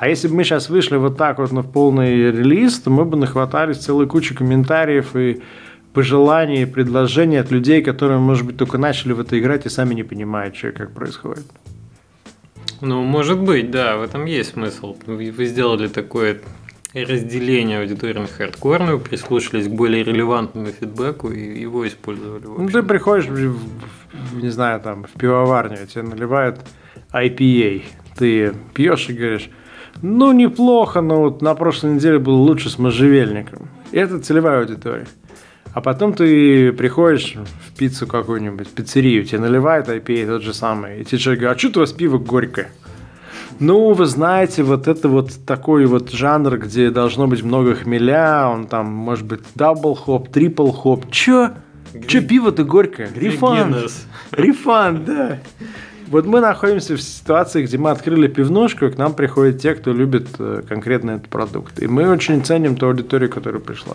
[0.00, 3.18] А если бы мы сейчас вышли вот так вот на полный релиз, то мы бы
[3.18, 5.42] нахватались целой кучу комментариев и
[5.92, 10.02] пожеланий, предложений от людей, которые, может быть, только начали в это играть и сами не
[10.02, 11.44] понимают, что и как происходит.
[12.80, 14.96] Ну, может быть, да, в этом есть смысл.
[15.06, 16.40] Вы сделали такое
[16.94, 22.44] разделение аудитории на хардкорную, прислушались к более релевантному фидбэку и его использовали.
[22.46, 23.58] Ну, ты приходишь, в-
[24.32, 26.58] в, не знаю, там, в пивоварню, тебе наливают
[27.12, 27.82] IPA,
[28.16, 29.50] ты пьешь и говоришь,
[30.02, 33.68] ну, неплохо, но вот на прошлой неделе было лучше с можжевельником.
[33.92, 35.06] Это целевая аудитория.
[35.72, 41.00] А потом ты приходишь в пиццу какую-нибудь, в пиццерию, тебе наливают IPA тот же самый,
[41.00, 42.70] и тебе человек говорит, а что у вас пиво горькое?
[43.60, 48.66] Ну, вы знаете, вот это вот такой вот жанр, где должно быть много хмеля, он
[48.66, 51.10] там, может быть, double hop, triple hop.
[51.10, 51.50] Чё?
[52.06, 53.10] Чё пиво-то горькое?
[53.14, 53.76] Refund.
[54.32, 55.38] Refund, да.
[56.10, 59.92] Вот мы находимся в ситуации, где мы открыли пивнушку, и к нам приходят те, кто
[59.92, 61.80] любит э, конкретно этот продукт.
[61.80, 63.94] И мы очень ценим ту аудиторию, которая пришла.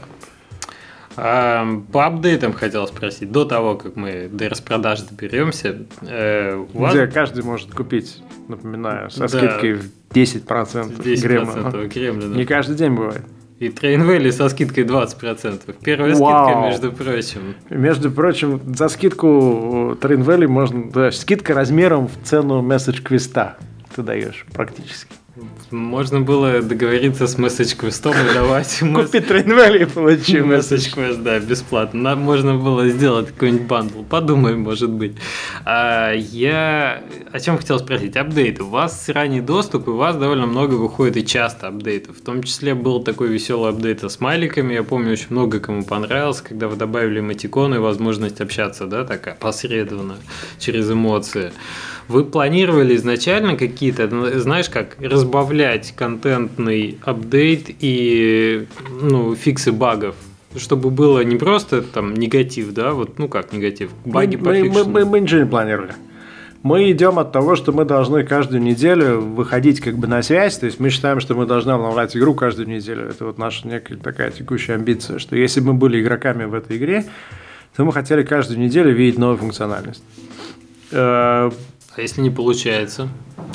[1.18, 3.32] А, по апдейтам хотел спросить.
[3.34, 9.10] До того, как мы до распродаж доберемся, э, у вас Где каждый может купить, напоминаю,
[9.10, 9.28] со Да.
[9.28, 11.90] скидкой в 10%, 10% Gremlins.
[11.90, 12.34] Gremlins.
[12.34, 13.24] Не каждый день бывает.
[13.60, 15.76] И Train Valley со скидкой 20%.
[15.82, 16.46] Первая Вау.
[16.46, 17.56] скидка, между прочим.
[17.70, 19.28] Между прочим, за скидку
[20.02, 20.92] Train Valley можно...
[20.92, 23.58] да, скидка размером в цену Message Quest а
[23.96, 25.14] ты даешь практически.
[25.70, 30.96] Можно было договориться с Message Quest и давать Купи Train Valley и получи Message.
[30.96, 32.02] Quest, да, бесплатно.
[32.02, 34.04] Нам можно было сделать какой-нибудь бандл.
[34.04, 35.18] Подумаем, может быть.
[35.66, 38.16] А, я о чем хотел спросить?
[38.16, 38.64] Апдейты.
[38.64, 42.18] У вас ранний доступ, и у вас довольно много выходит и часто апдейтов.
[42.18, 44.74] В том числе был такой веселый апдейт со смайликами.
[44.74, 49.28] Я помню, очень много кому понравился, когда вы добавили эмотиконы и возможность общаться, да, так
[49.28, 50.16] опосредованно,
[50.60, 51.52] через эмоции.
[52.08, 58.68] Вы планировали изначально какие-то, ну, знаешь, как разбавлять контентный апдейт и
[59.02, 60.16] ну, фиксы багов,
[60.56, 64.70] чтобы было не просто там негатив, да, вот, ну как негатив, баги мы, по мы,
[64.70, 65.94] мы, мы- мы ничего не планировали.
[66.62, 70.66] Мы идем от того, что мы должны каждую неделю выходить как бы на связь, то
[70.66, 73.08] есть мы считаем, что мы должны обновлять игру каждую неделю.
[73.08, 76.78] Это вот наша некая такая текущая амбиция, что если бы мы были игроками в этой
[76.78, 77.06] игре,
[77.76, 80.04] то мы хотели каждую неделю видеть новую функциональность.
[81.98, 83.08] А если не получается?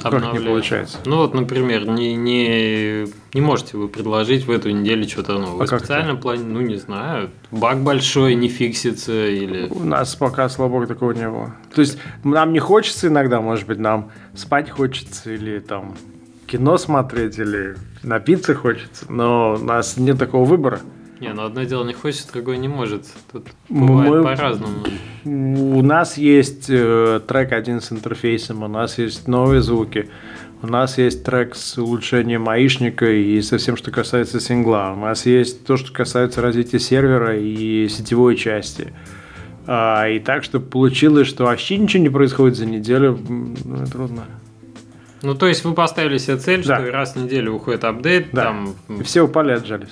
[0.03, 0.99] Как не получается?
[1.05, 5.65] Ну вот, например, не, не, не можете вы предложить в эту неделю что-то новое.
[5.65, 9.69] А как Специально плане, ну не знаю, баг большой не фиксится или...
[9.69, 11.55] У нас пока, слава богу, такого не было.
[11.75, 15.97] То есть нам не хочется иногда, может быть, нам спать хочется или там
[16.47, 20.81] кино смотреть, или напиться хочется, но у нас нет такого выбора.
[21.21, 23.05] Не, ну одно дело не хочет, другое не может.
[23.31, 24.73] Тут Мы- бывает по-разному.
[25.25, 30.09] У нас есть э, трек один с интерфейсом, у нас есть новые звуки,
[30.63, 34.95] у нас есть трек с улучшением аишника и со всем, что касается сингла.
[34.97, 38.95] У нас есть то, что касается развития сервера и сетевой части.
[39.67, 44.25] А, и так, чтобы получилось, что вообще ничего не происходит за неделю, ну, трудно.
[45.23, 46.81] Ну, то есть вы поставили себе цель, Да.
[46.81, 48.45] что раз в неделю выходит апдейт, Да.
[48.45, 49.91] там, И все упали отжались.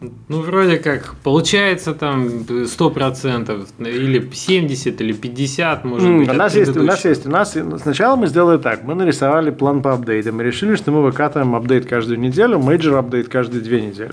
[0.00, 6.28] Ну, вроде как, получается там 100% или 70 или 50, может М, быть.
[6.28, 9.80] у нас есть, у нас есть, у нас сначала мы сделали так, мы нарисовали план
[9.80, 14.12] по апдейтам, мы решили, что мы выкатываем апдейт каждую неделю, major апдейт каждые две недели.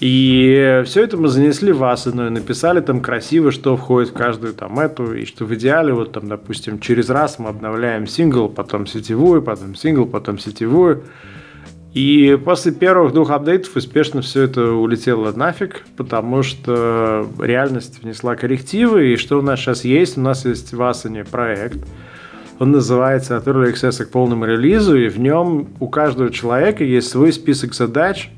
[0.00, 4.54] И все это мы занесли в Asana и написали там красиво, что входит в каждую
[4.54, 8.86] там эту, и что в идеале, вот там, допустим, через раз мы обновляем сингл, потом
[8.86, 11.04] сетевую, потом сингл, потом сетевую.
[11.92, 19.12] И после первых двух апдейтов успешно все это улетело нафиг, потому что реальность внесла коррективы,
[19.12, 20.16] и что у нас сейчас есть?
[20.16, 21.78] У нас есть в Asana проект,
[22.60, 27.08] он называется от Early Access к полному релизу, и в нем у каждого человека есть
[27.08, 28.30] свой список задач,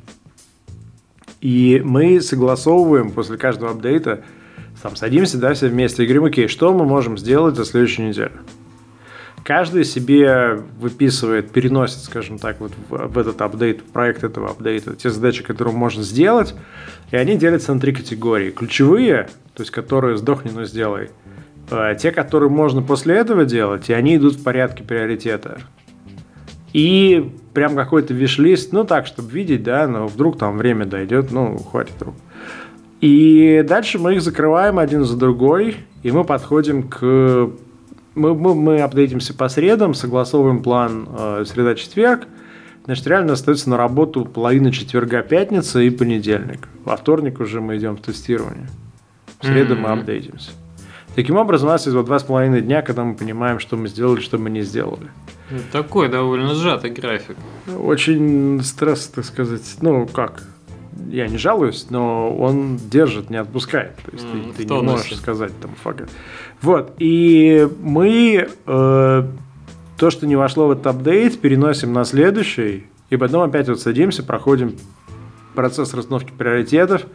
[1.42, 4.22] и мы согласовываем после каждого апдейта,
[4.80, 8.32] там садимся, да, все вместе и говорим, окей, что мы можем сделать за следующую неделю?
[9.44, 14.94] Каждый себе выписывает, переносит, скажем так, вот в, в этот апдейт, в проект этого апдейта,
[14.94, 16.54] те задачи, которые можно сделать,
[17.10, 18.50] и они делятся на три категории.
[18.50, 21.10] Ключевые, то есть которые сдохни, но сделай.
[21.70, 25.58] А те, которые можно после этого делать, и они идут в порядке приоритета.
[26.72, 31.58] И прям какой-то виш-лист, ну так, чтобы видеть, да, но вдруг там время дойдет, ну,
[31.58, 32.14] хватит рук.
[33.02, 37.50] И дальше мы их закрываем один за другой, и мы подходим к...
[38.14, 42.26] Мы, мы, мы апдейтимся по средам, согласовываем план э, среда-четверг,
[42.84, 46.68] значит, реально остается на работу половина четверга, пятница и понедельник.
[46.84, 48.68] Во вторник уже мы идем в тестирование.
[49.40, 49.80] В среду mm-hmm.
[49.80, 50.50] мы апдейтимся.
[51.14, 53.88] Таким образом, у нас есть вот два с половиной дня, когда мы понимаем, что мы
[53.88, 55.10] сделали, что мы не сделали.
[55.70, 57.36] Такой довольно сжатый график.
[57.78, 59.76] Очень стресс, так сказать.
[59.82, 60.42] Ну, как?
[61.08, 63.96] Я не жалуюсь, но он держит, не отпускает.
[63.96, 66.10] То есть mm, ты, ты не можешь сказать там факт.
[66.60, 66.94] Вот.
[66.98, 69.22] И мы э,
[69.96, 74.22] то, что не вошло в этот апдейт, переносим на следующий, и потом опять вот садимся,
[74.22, 74.76] проходим
[75.54, 77.06] процесс расстановки приоритетов.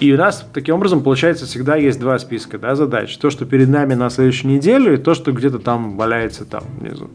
[0.00, 3.16] И у нас таким образом получается всегда есть два списка да, задач.
[3.18, 7.10] То, что перед нами на следующую неделю, и то, что где-то там валяется там внизу.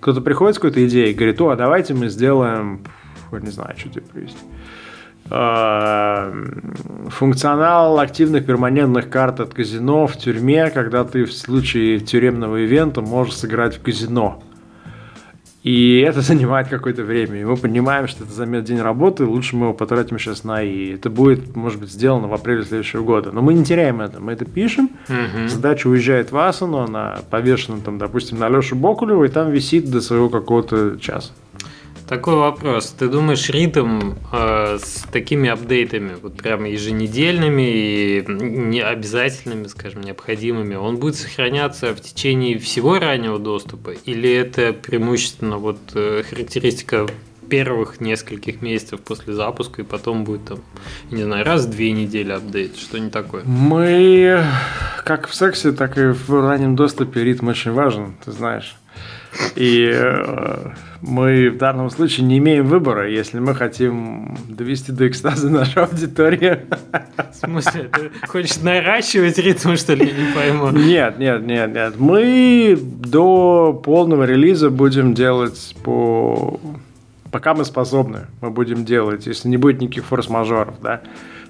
[0.00, 2.84] Кто-то приходит с какой-то идеей и говорит, о, а давайте мы сделаем,
[3.32, 4.38] не знаю, что тебе привести.
[5.32, 6.32] А,
[7.08, 13.36] функционал активных перманентных карт от казино в тюрьме, когда ты в случае тюремного ивента можешь
[13.36, 14.42] сыграть в казино.
[15.62, 17.40] И это занимает какое-то время.
[17.40, 20.94] И мы понимаем, что это займет день работы, лучше мы его потратим сейчас на И.
[20.94, 23.30] Это будет, может быть, сделано в апреле следующего года.
[23.30, 24.20] Но мы не теряем это.
[24.20, 24.90] Мы это пишем.
[25.08, 25.48] Угу.
[25.48, 30.00] Задача уезжает в Асану, она повешена, там, допустим, на Лешу Бокулеву, и там висит до
[30.00, 31.30] своего какого-то часа.
[32.10, 32.92] Такой вопрос.
[32.98, 40.74] Ты думаешь, ритм э, с такими апдейтами, вот прямо еженедельными и не обязательными, скажем, необходимыми,
[40.74, 43.90] он будет сохраняться в течение всего раннего доступа?
[43.90, 47.06] Или это преимущественно вот э, характеристика
[47.48, 50.58] первых нескольких месяцев после запуска, и потом будет там,
[51.12, 53.44] не знаю, раз в две недели апдейт, что не такое?
[53.44, 54.44] Мы,
[55.04, 58.79] как в сексе, так и в раннем доступе ритм очень важен, ты знаешь.
[59.54, 60.70] И э,
[61.02, 66.60] мы в данном случае не имеем выбора, если мы хотим довести до экстаза нашу аудиторию.
[67.32, 70.70] В смысле, ты хочешь наращивать ритм, что ли, я не пойму?
[70.70, 71.94] Нет, нет, нет, нет.
[71.98, 76.60] Мы до полного релиза будем делать по...
[77.30, 81.02] Пока мы способны, мы будем делать, если не будет никаких форс-мажоров, да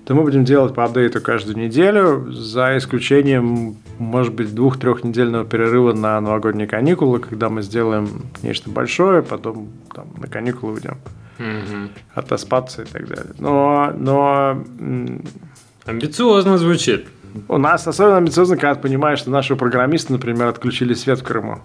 [0.04, 6.20] то мы будем делать по апдейту каждую неделю, за исключением, может быть, двух-трехнедельного перерыва на
[6.20, 10.96] новогодние каникулы, когда мы сделаем нечто большое, потом там, на каникулы уйдем.
[11.38, 11.90] Угу.
[12.14, 13.32] Отоспаться и так далее.
[13.38, 14.64] Но, но...
[15.86, 17.06] Амбициозно звучит.
[17.48, 21.60] У нас особенно амбициозно, когда ты понимаешь, что наши программисты, например, отключили свет в Крыму.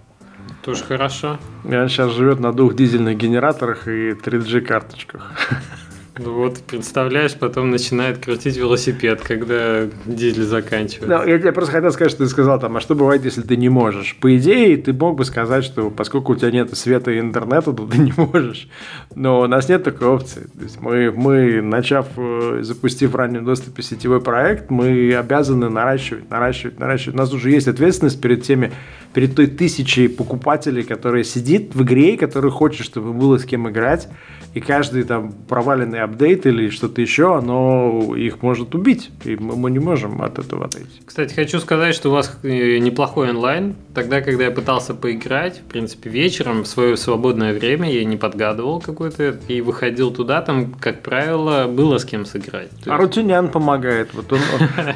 [0.63, 1.37] Тоже хорошо.
[1.63, 5.31] И он сейчас живет на двух дизельных генераторах и 3G карточках.
[5.51, 5.57] Ну
[6.17, 11.07] вот, представляешь, потом начинает крутить велосипед, когда дизель заканчивается.
[11.07, 13.57] Ну, я тебе просто хотел сказать, что ты сказал там, а что бывает, если ты
[13.57, 14.15] не можешь?
[14.21, 17.85] По идее, ты мог бы сказать, что поскольку у тебя нет света и интернета, то
[17.85, 18.69] ты не можешь.
[19.13, 20.47] Но у нас нет такой опции.
[20.57, 26.29] То есть мы, мы, начав, э, запустив в раннем доступе сетевой проект, мы обязаны наращивать,
[26.29, 27.15] наращивать, наращивать.
[27.15, 28.71] У нас уже есть ответственность перед теми,
[29.13, 33.69] перед той тысячей покупателей, которые сидит в игре, и которые хочет, чтобы было с кем
[33.69, 34.07] играть
[34.55, 39.79] и каждый там проваленный апдейт или что-то еще, оно их может убить, и мы не
[39.79, 41.01] можем от этого отойти.
[41.05, 43.75] Кстати, хочу сказать, что у вас э, неплохой онлайн.
[43.93, 48.79] Тогда, когда я пытался поиграть, в принципе, вечером, в свое свободное время, я не подгадывал
[48.79, 52.71] какой-то, и выходил туда, там, как правило, было с кем сыграть.
[52.85, 54.13] А Рутинян помогает.
[54.13, 54.39] Вот он,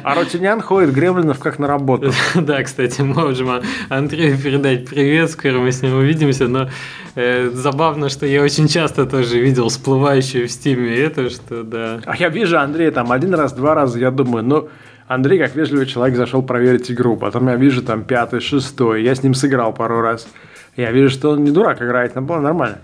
[0.02, 2.12] а Рутинян ходит гремлинов как на работу.
[2.34, 6.70] Да, кстати, можем Андрею передать привет, скоро мы с ним увидимся, но
[7.14, 12.00] э, забавно, что я очень часто тоже видел всплывающую в стиме это, что да.
[12.04, 14.68] А я вижу Андрея там один раз, два раза, я думаю, ну,
[15.08, 17.16] Андрей, как вежливый человек, зашел проверить игру.
[17.16, 19.02] Потом я вижу там пятый, шестой.
[19.02, 20.28] Я с ним сыграл пару раз.
[20.76, 22.78] Я вижу, что он не дурак играет, там было нормально.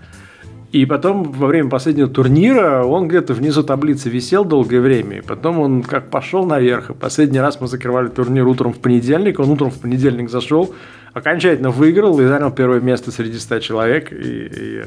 [0.73, 5.19] И потом во время последнего турнира он где-то внизу таблицы висел долгое время.
[5.19, 6.89] И потом он как пошел наверх.
[6.89, 9.39] И последний раз мы закрывали турнир утром в понедельник.
[9.39, 10.75] Он утром в понедельник зашел,
[11.13, 14.11] окончательно выиграл и занял первое место среди 100 человек.
[14.11, 14.83] И, и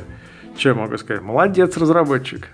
[0.60, 1.22] что я могу сказать?
[1.22, 2.48] Молодец, разработчик.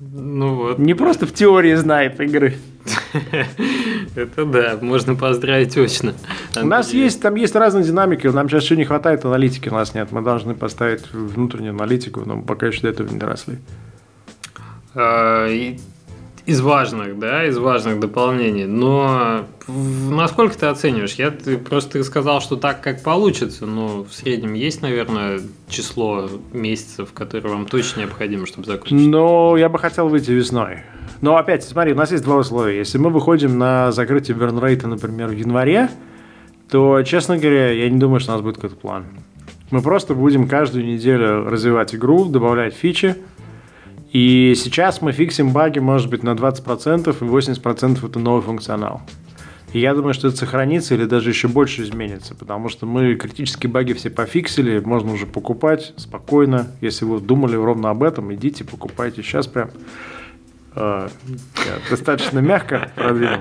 [0.00, 0.78] Ну вот.
[0.78, 2.54] Не просто в теории знает игры.
[4.16, 6.14] Это да, можно поздравить точно.
[6.56, 9.94] У нас есть, там есть разные динамики, нам сейчас еще не хватает аналитики, у нас
[9.94, 10.10] нет.
[10.10, 13.58] Мы должны поставить внутреннюю аналитику, но пока еще до этого не доросли.
[16.44, 18.64] Из важных, да, из важных дополнений.
[18.64, 21.14] Но насколько ты оцениваешь?
[21.14, 27.12] Я ты просто сказал, что так как получится, но в среднем есть, наверное, число месяцев,
[27.12, 29.06] которые вам точно необходимо, чтобы закончить.
[29.06, 30.78] Ну, я бы хотел выйти весной.
[31.20, 32.76] Но опять, смотри, у нас есть два условия.
[32.78, 35.90] Если мы выходим на закрытие бернрейта, например, в январе,
[36.68, 39.04] то, честно говоря, я не думаю, что у нас будет какой-то план.
[39.70, 43.16] Мы просто будем каждую неделю развивать игру, добавлять фичи,
[44.12, 49.00] и сейчас мы фиксим баги, может быть, на 20%, и 80% это новый функционал.
[49.72, 53.70] И я думаю, что это сохранится или даже еще больше изменится, потому что мы критические
[53.70, 56.68] баги все пофиксили, можно уже покупать спокойно.
[56.82, 59.70] Если вы думали ровно об этом, идите, покупайте сейчас прям.
[60.74, 61.08] Э,
[61.90, 63.40] достаточно мягко продвинул.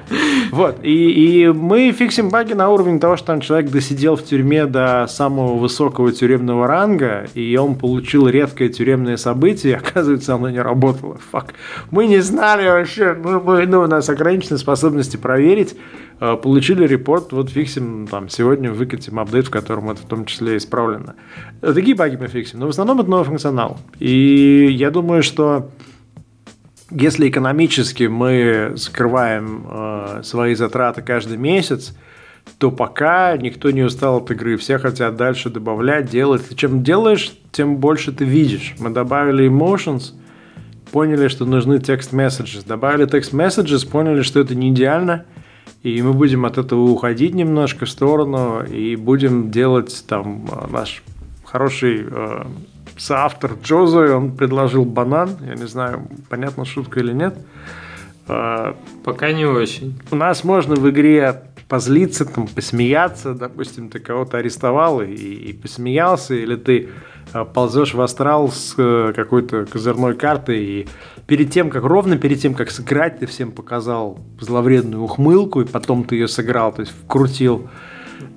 [0.51, 0.79] Вот.
[0.83, 5.07] И, и мы фиксим баги на уровне того, что там человек досидел в тюрьме до
[5.07, 11.19] самого высокого тюремного ранга, и он получил редкое тюремное событие, и, оказывается, оно не работало.
[11.31, 11.53] Фак.
[11.89, 15.77] Мы не знали вообще, мы, мы, ну, у нас ограничены способности проверить.
[16.19, 20.57] Э, получили репорт, вот фиксим, там, сегодня выкатим апдейт, в котором это в том числе
[20.57, 21.15] исправлено.
[21.61, 23.77] Такие баги мы фиксим, но в основном это новый функционал.
[23.99, 25.69] И я думаю, что
[26.91, 31.95] если экономически мы скрываем э, свои затраты каждый месяц,
[32.57, 36.43] то пока никто не устал от игры, все хотят дальше добавлять, делать.
[36.51, 38.75] И чем делаешь, тем больше ты видишь.
[38.79, 40.13] Мы добавили emotions,
[40.91, 42.63] поняли, что нужны текст messages.
[42.65, 45.25] Добавили текст messages, поняли, что это не идеально,
[45.83, 51.03] и мы будем от этого уходить немножко в сторону и будем делать там э, наш
[51.45, 52.45] хороший э,
[53.01, 55.31] соавтор Джозой, он предложил банан.
[55.41, 57.35] Я не знаю, понятна шутка или нет.
[58.27, 59.99] А, Пока не очень.
[60.11, 63.33] У нас можно в игре позлиться, там, посмеяться.
[63.33, 66.89] Допустим, ты кого-то арестовал и, и посмеялся, или ты
[67.33, 70.87] а, ползешь в астрал с э, какой-то козырной картой, и
[71.25, 76.03] перед тем, как ровно перед тем, как сыграть, ты всем показал зловредную ухмылку, и потом
[76.03, 77.67] ты ее сыграл, то есть вкрутил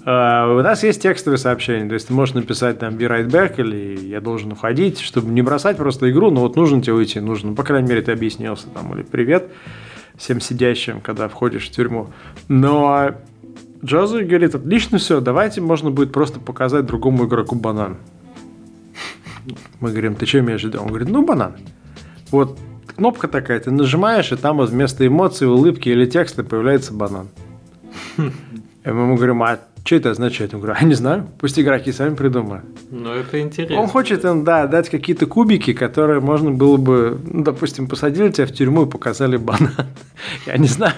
[0.04, 3.54] Uh, у нас есть текстовые сообщения, то есть ты можешь написать там be right back
[3.58, 7.50] или я должен уходить, чтобы не бросать просто игру, но вот нужно тебе уйти, нужно,
[7.50, 9.50] ну, по крайней мере, ты объяснился там, или привет
[10.16, 12.08] всем сидящим, когда входишь в тюрьму.
[12.48, 13.14] Но
[13.84, 17.96] Джозу говорит, отлично все, давайте можно будет просто показать другому игроку банан.
[19.80, 20.80] Мы говорим, ты что имеешь в виду?
[20.80, 21.56] Он говорит, ну банан.
[22.30, 27.28] Вот кнопка такая, ты нажимаешь, и там вот вместо эмоций, улыбки или текста появляется банан.
[28.16, 30.54] И мы ему говорим, а что это означает?
[30.54, 32.64] Он говорит, а не знаю, пусть игроки сами придумают.
[32.90, 33.78] Ну, это интересно.
[33.78, 38.46] Он хочет им, да, дать какие-то кубики, которые можно было бы, ну, допустим, посадили тебя
[38.46, 39.74] в тюрьму и показали банан.
[40.46, 40.94] Я не знаю.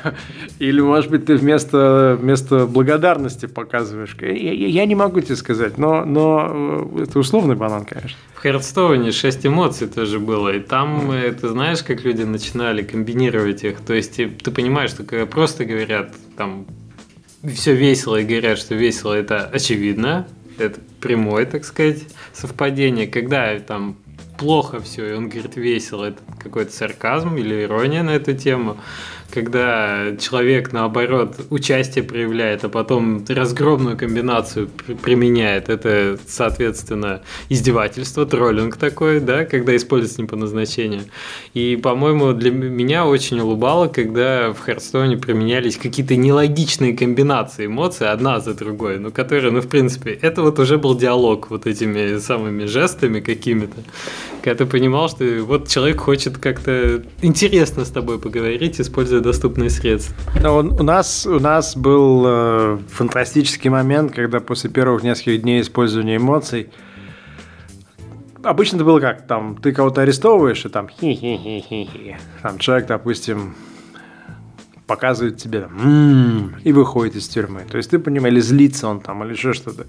[0.61, 4.17] Или, может быть, ты вместо, вместо благодарности показываешь.
[4.21, 8.17] Я, я, не могу тебе сказать, но, но э, это условный банан, конечно.
[8.35, 13.65] В Хардстоуне 6 эмоций тоже было, и там э, ты знаешь, как люди начинали комбинировать
[13.65, 13.81] их.
[13.81, 16.67] То есть ты, ты понимаешь, что когда просто говорят там
[17.55, 20.27] все весело и говорят, что весело, это очевидно.
[20.59, 23.07] Это прямое, так сказать, совпадение.
[23.07, 23.97] Когда там
[24.39, 28.79] плохо все, и он говорит весело, это какой-то сарказм или ирония на эту тему
[29.33, 34.69] когда человек, наоборот, участие проявляет, а потом разгромную комбинацию
[35.03, 35.69] применяет.
[35.69, 41.03] Это, соответственно, издевательство, троллинг такой, да, когда используется не по назначению.
[41.55, 48.41] И, по-моему, для меня очень улыбало, когда в Хардстоуне применялись какие-то нелогичные комбинации эмоций, одна
[48.41, 52.65] за другой, ну, которые, ну, в принципе, это вот уже был диалог вот этими самыми
[52.65, 53.83] жестами какими-то,
[54.47, 60.15] когда ты понимал, что вот человек хочет как-то интересно с тобой поговорить, используя доступные средства.
[60.41, 66.17] Но у нас, у нас был э, фантастический момент, когда после первых нескольких дней использования
[66.17, 66.69] эмоций
[68.45, 70.87] Обычно это было как, там, ты кого-то арестовываешь, и там.
[72.43, 73.57] Там человек, допустим,
[74.87, 77.63] показывает тебе там, м-м", и выходит из тюрьмы.
[77.69, 79.87] То есть ты понимаешь, или злится он там, или еще что-то.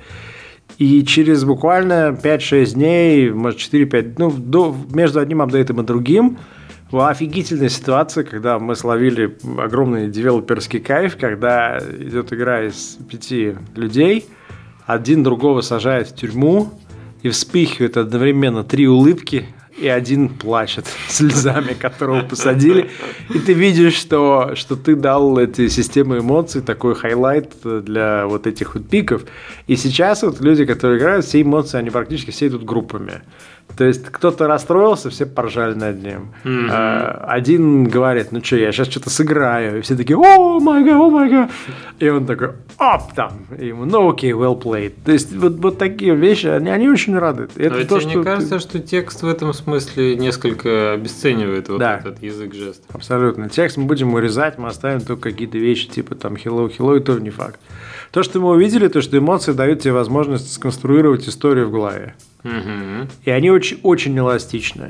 [0.78, 6.38] И через буквально 5-6 дней, может 4-5, ну, до, между одним апдейтом и другим,
[6.92, 14.26] офигительная ситуация, когда мы словили огромный девелоперский кайф, когда идет игра из пяти людей,
[14.86, 16.70] один другого сажает в тюрьму
[17.24, 22.90] и вспыхивает одновременно три улыбки, и один плачет слезами, которого посадили.
[23.34, 28.76] И ты видишь, что, что ты дал эти системы эмоций, такой хайлайт для вот этих
[28.76, 29.24] вот пиков.
[29.68, 33.22] И сейчас вот люди, которые играют, все эмоции, они практически все идут группами.
[33.76, 36.30] То есть кто-то расстроился, все поржали над ним.
[36.44, 37.26] Mm-hmm.
[37.28, 39.78] Один говорит, ну что, я сейчас что-то сыграю.
[39.78, 41.50] И все такие, о май о май.
[42.00, 42.50] И он такой,
[42.80, 43.46] оп, там.
[43.58, 44.94] И ему, ну окей, well played.
[45.06, 47.52] То есть вот, вот такие вещи, они, они очень радуют.
[47.56, 48.60] это Но то, тебе что не кажется, ты...
[48.60, 52.00] что текст в этом смысле несколько обесценивает вот Да.
[52.00, 52.88] этот язык жестов.
[52.96, 53.48] Абсолютно.
[53.50, 57.18] Текст мы будем урезать, мы оставим только какие-то вещи, типа там hello, hello, и то
[57.20, 57.60] не факт.
[58.18, 62.16] То, что мы увидели, то, что эмоции дают тебе возможность сконструировать историю в голове.
[62.42, 63.10] Мгм.
[63.24, 64.90] И они очень, очень эластичны.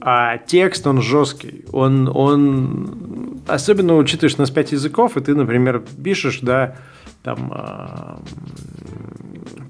[0.00, 1.64] А текст, он жесткий.
[1.72, 3.40] Он, он...
[3.48, 6.76] Особенно учитывая, что у нас пять языков, и ты, например, пишешь, да,
[7.24, 7.50] там...
[7.52, 8.20] а,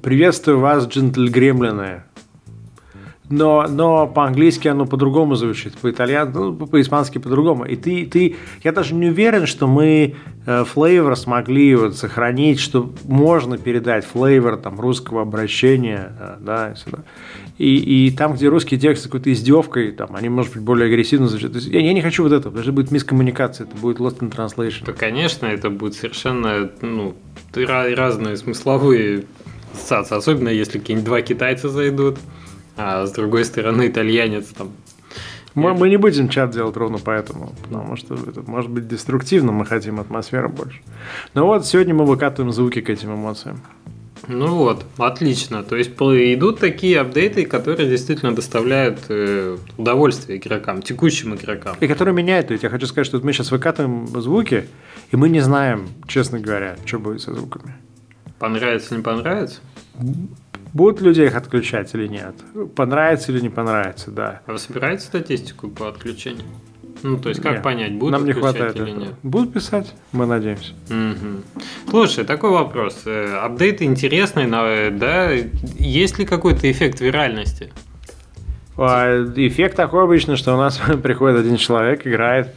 [0.02, 2.02] Приветствую вас, джентльгремлины.
[3.30, 7.64] Но, но по-английски оно по-другому звучит, по-итальянски, ну, по- по-испански по-другому.
[7.64, 10.14] И ты, ты, я даже не уверен, что мы
[10.44, 16.98] э, флейвор смогли вот сохранить, что можно передать флейвор там русского обращения, э, да, сюда.
[17.56, 21.26] И, и там, где русский текст с какой-то издевкой, там, они, может быть, более агрессивно
[21.26, 21.54] звучат.
[21.54, 24.30] Есть я, я не хочу вот этого, потому что будет мискоммуникация, это будет lost in
[24.30, 24.84] translation.
[24.84, 27.14] То, конечно, это будет совершенно ну,
[27.54, 29.24] ра- разные смысловые
[29.72, 32.18] ассоциации, особенно если какие-нибудь два китайца зайдут,
[32.76, 34.72] а с другой стороны итальянец там.
[35.54, 39.64] Мы, мы не будем чат делать ровно поэтому, потому что это может быть деструктивно, мы
[39.64, 40.80] хотим атмосферу больше.
[41.32, 43.60] Но вот сегодня мы выкатываем звуки к этим эмоциям.
[44.26, 45.62] Ну вот, отлично.
[45.62, 51.76] То есть идут такие апдейты, которые действительно доставляют э, удовольствие игрокам, текущим игрокам.
[51.80, 54.66] И которые меняют, ведь я хочу сказать, что мы сейчас выкатываем звуки,
[55.10, 57.74] и мы не знаем, честно говоря, что будет со звуками.
[58.38, 59.60] Понравится, не понравится?
[60.74, 62.34] Будут людей их отключать или нет?
[62.74, 64.42] Понравится или не понравится, да.
[64.46, 66.44] А вы собираете статистику по отключению?
[67.02, 67.62] Ну, то есть, как Нет.
[67.62, 68.98] понять, будут Нам не хватает или этого.
[69.00, 69.14] нет?
[69.22, 70.72] Будут писать, мы надеемся.
[70.88, 71.44] Мгм.
[71.90, 73.02] Слушай, такой вопрос.
[73.04, 75.30] Э, Апдейты интересные, но, э, да?
[75.78, 77.72] Есть ли какой-то эффект виральности?
[78.76, 82.54] А, Эффект такой обычно, что у нас приходит один человек, играет,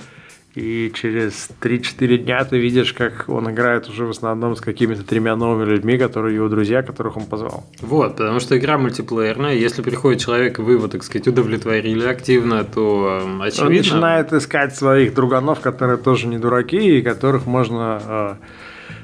[0.57, 5.35] и через 3-4 дня ты видишь, как он играет уже в основном с какими-то тремя
[5.35, 7.63] новыми людьми, которые его друзья, которых он позвал.
[7.79, 9.53] Вот, потому что игра мультиплеерная.
[9.53, 13.67] Если приходит человек, и вы его, так сказать, удовлетворили активно, то э, очевидно...
[13.67, 18.35] Он начинает искать своих друганов, которые тоже не дураки, и которых можно э,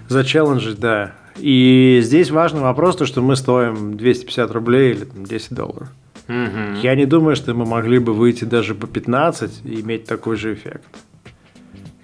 [0.10, 1.14] зачелленджить, да.
[1.38, 5.88] И здесь важный вопрос, то, что мы стоим 250 рублей или там, 10 долларов.
[6.28, 6.80] Мгм.
[6.82, 10.56] Я не думаю, что мы могли бы выйти даже по 15 и иметь такой же
[10.56, 10.88] эффект.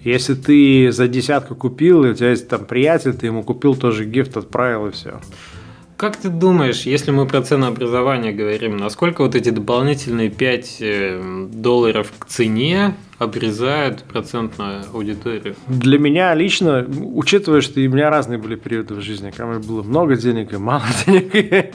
[0.02, 4.06] Если ты за десятку купил, и у тебя есть там приятель, ты ему купил тоже
[4.06, 5.20] гифт, отправил и все.
[6.00, 12.10] Как ты думаешь, если мы про ценообразование говорим, насколько вот эти дополнительные 5 э, долларов
[12.18, 15.56] к цене обрезают процентную аудиторию?
[15.68, 20.16] Для меня лично, учитывая, что у меня разные были периоды в жизни, когда было много
[20.16, 21.74] денег и мало денег,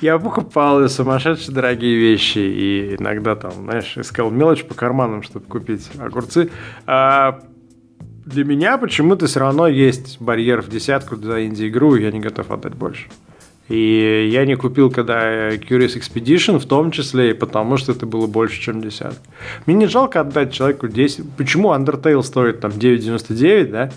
[0.00, 5.88] я покупал сумасшедшие дорогие вещи и иногда там, знаешь, искал мелочь по карманам, чтобы купить
[6.00, 6.50] огурцы.
[6.84, 7.42] А
[8.28, 12.50] для меня почему-то все равно есть барьер в десятку за инди-игру, и я не готов
[12.50, 13.08] отдать больше.
[13.68, 18.26] И я не купил, когда Curious Expedition, в том числе и потому, что это было
[18.26, 19.20] больше, чем десятка.
[19.66, 21.32] Мне не жалко отдать человеку 10.
[21.36, 23.90] Почему Undertale стоит там 9,99, да?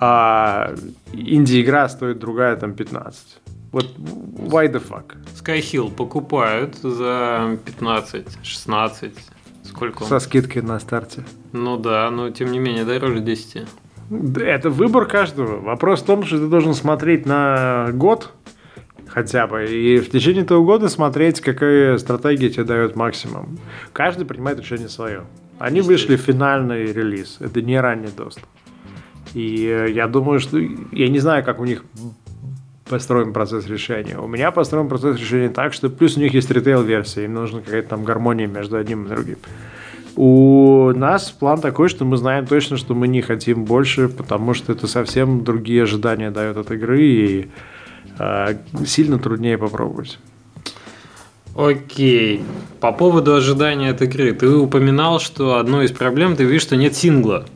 [0.00, 0.74] А
[1.12, 3.38] инди-игра стоит другая там 15.
[3.72, 5.16] Вот why the fuck?
[5.38, 9.12] Skyhill покупают за 15-16.
[9.64, 10.08] Сколько он?
[10.08, 11.24] Со скидкой на старте.
[11.52, 13.66] Ну да, но тем не менее дороже 10.
[14.10, 15.60] Да, Это выбор каждого.
[15.60, 18.32] Вопрос в том, что ты должен смотреть на год
[19.06, 23.58] хотя бы, и в течение этого года смотреть, какая стратегия тебе дает максимум.
[23.92, 25.22] Каждый принимает решение свое.
[25.58, 27.36] Они вышли в финальный релиз.
[27.40, 28.44] Это не ранний доступ.
[29.32, 30.58] И э, я думаю, что...
[30.58, 31.84] Я не знаю, как у них
[32.88, 34.18] построен процесс решения.
[34.18, 37.90] У меня построен процесс решения так, что плюс у них есть ритейл-версия, им нужна какая-то
[37.90, 39.38] там гармония между одним и другим.
[40.16, 44.72] У нас план такой, что мы знаем точно, что мы не хотим больше, потому что
[44.72, 47.50] это совсем другие ожидания дает от игры, и
[48.18, 48.54] э,
[48.86, 50.20] сильно труднее попробовать.
[51.56, 52.42] Окей.
[52.80, 54.32] По поводу ожидания от игры.
[54.32, 57.46] Ты упоминал, что одной из проблем ты видишь, что нет сингла.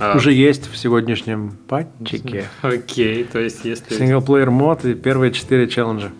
[0.00, 2.48] А, Уже есть в сегодняшнем патчике.
[2.62, 3.94] Окей, то есть если...
[3.94, 6.10] Синглплеер мод и первые четыре челленджа.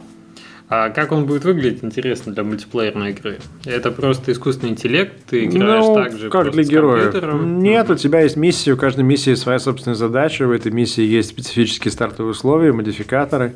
[0.71, 3.39] А как он будет выглядеть, интересно, для мультиплеерной игры?
[3.65, 7.15] Это просто искусственный интеллект, ты играешь ну, так же как для героев.
[7.43, 10.47] Нет, у тебя есть миссия, у каждой миссии своя собственная задача.
[10.47, 13.55] В этой миссии есть специфические стартовые условия, модификаторы.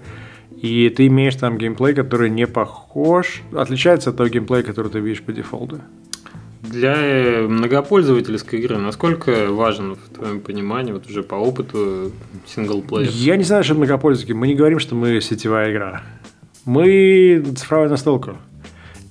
[0.62, 5.22] И ты имеешь там геймплей, который не похож, отличается от того геймплея, который ты видишь
[5.22, 5.80] по дефолту.
[6.62, 12.12] Для э, многопользовательской игры насколько важен, в твоем понимании, вот уже по опыту
[12.46, 13.10] синглплеер?
[13.10, 14.34] Я не знаю, что многопользователь.
[14.34, 16.02] Мы не говорим, что мы сетевая игра.
[16.64, 18.36] Мы цифровая настолка.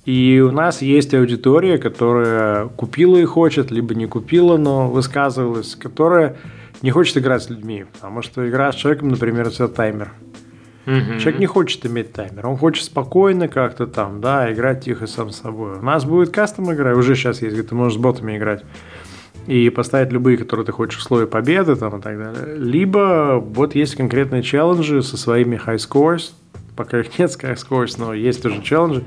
[0.06, 6.36] И у нас есть аудитория, которая купила и хочет, либо не купила, но высказывалась, которая
[6.80, 7.84] не хочет играть с людьми.
[7.92, 10.12] Потому что игра с человеком, например, это таймер.
[10.86, 11.18] Угу.
[11.20, 15.40] Человек не хочет иметь таймер, он хочет спокойно как-то там, да, играть тихо сам с
[15.40, 15.78] собой.
[15.78, 18.64] У нас будет кастом игра, уже сейчас есть, где ты можешь с ботами играть
[19.46, 22.56] и поставить любые, которые ты хочешь слое победы там, и так далее.
[22.56, 26.32] Либо вот есть конкретные челленджи со своими high scores,
[26.76, 29.04] пока их нет high scores, но есть тоже челленджи.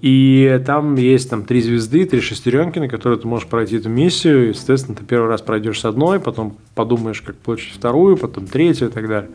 [0.00, 4.48] И там есть там три звезды, три шестеренки, на которые ты можешь пройти эту миссию.
[4.48, 8.90] Естественно, ты первый раз пройдешь с одной, потом подумаешь, как получить вторую, потом третью и
[8.90, 9.30] так далее.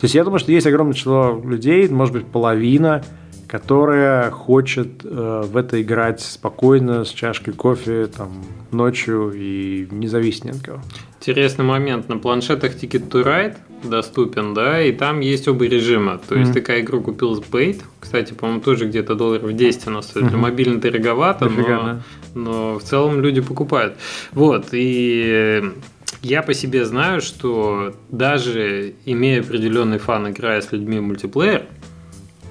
[0.00, 3.04] То есть я думаю, что есть огромное число людей, может быть, половина,
[3.46, 10.44] которая хочет э, в это играть спокойно, с чашкой кофе, там, ночью и не зависит
[10.44, 10.80] ни от кого.
[11.18, 12.08] Интересный момент.
[12.08, 16.18] На планшетах Ticket to Ride доступен, да, и там есть оба режима.
[16.26, 16.54] То есть, mm-hmm.
[16.54, 17.82] такая игру купил с Bait.
[17.98, 20.26] Кстати, по-моему, тоже где-то долларов 10 она стоит.
[20.26, 20.36] Mm-hmm.
[20.36, 22.02] Мобильно дороговато, Дофига, но, да.
[22.34, 23.96] но в целом люди покупают.
[24.32, 25.62] Вот, и
[26.22, 31.66] я по себе знаю, что даже имея определенный фан, играя с людьми в мультиплеер,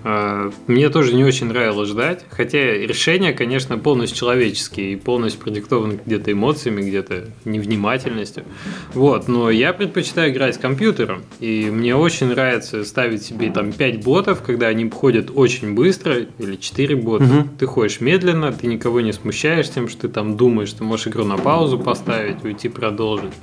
[0.04, 6.32] мне тоже не очень нравилось ждать, хотя решения, конечно, полностью человеческие и полностью продиктованы где-то
[6.32, 8.46] эмоциями, где-то невнимательностью.
[8.94, 14.04] Вот, но я предпочитаю играть с компьютером, и мне очень нравится ставить себе там 5
[14.04, 17.24] ботов, когда они ходят очень быстро, или 4 бота.
[17.26, 17.50] Угу.
[17.60, 21.26] Ты ходишь медленно, ты никого не смущаешь тем, что ты там думаешь, ты можешь игру
[21.26, 23.34] на паузу поставить, уйти продолжить.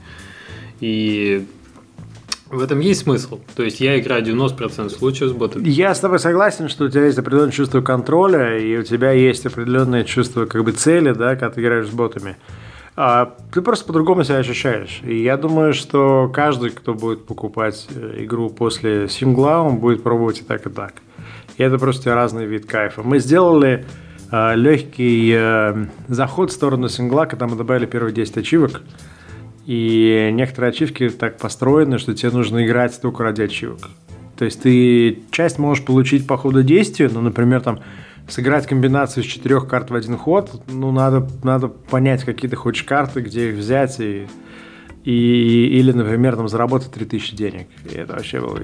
[0.80, 1.46] И
[2.50, 3.40] в этом есть смысл.
[3.56, 5.68] То есть я играю 90% случаев с ботами.
[5.68, 9.46] Я с тобой согласен, что у тебя есть определенное чувство контроля, и у тебя есть
[9.46, 12.36] определенное чувство как бы цели, да, когда ты играешь с ботами.
[12.94, 15.00] А ты просто по-другому себя ощущаешь.
[15.04, 20.40] И я думаю, что каждый, кто будет покупать э, игру после сингла, он будет пробовать
[20.40, 20.94] и так, и так.
[21.58, 23.02] И это просто разный вид кайфа.
[23.02, 23.84] Мы сделали
[24.32, 28.80] э, легкий э, заход в сторону сингла, когда мы добавили первые 10 ачивок.
[29.66, 33.90] И некоторые ачивки так построены, что тебе нужно играть только ради ачивок.
[34.38, 37.80] То есть ты часть можешь получить по ходу действия, ну, например, там
[38.28, 42.84] сыграть комбинацию из четырех карт в один ход, ну, надо, надо понять, какие ты хочешь
[42.84, 44.26] карты, где их взять, и,
[45.04, 47.68] и, или, например, там заработать 3000 денег.
[47.90, 48.60] И это вообще было...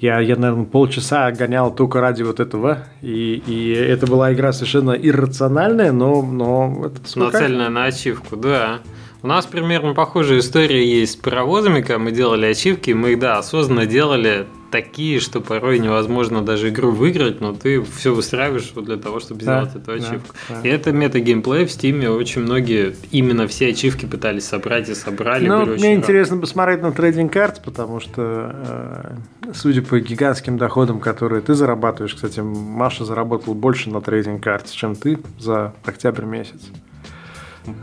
[0.00, 4.92] Я, я, наверное, полчаса гонял только ради вот этого, и, и это была игра совершенно
[4.92, 6.22] иррациональная, но...
[6.22, 8.80] но это Нацеленная на ачивку, да.
[9.22, 13.38] У нас примерно похожая история есть с паровозами, когда мы делали ачивки, мы их, да,
[13.38, 18.96] осознанно делали такие, что порой невозможно даже игру выиграть, но ты все выстраиваешь вот для
[18.96, 20.34] того, чтобы да, сделать эту ачивку.
[20.48, 20.68] Да, да.
[20.68, 25.46] И это мета-геймплей в Стиме очень многие именно все ачивки пытались собрать и собрали.
[25.46, 29.14] Ну, мне очень интересно посмотреть на трейдинг карт, потому что,
[29.44, 34.68] э, судя по гигантским доходам, которые ты зарабатываешь, кстати, Маша заработала больше на трейдинг карт,
[34.70, 36.60] чем ты за октябрь месяц.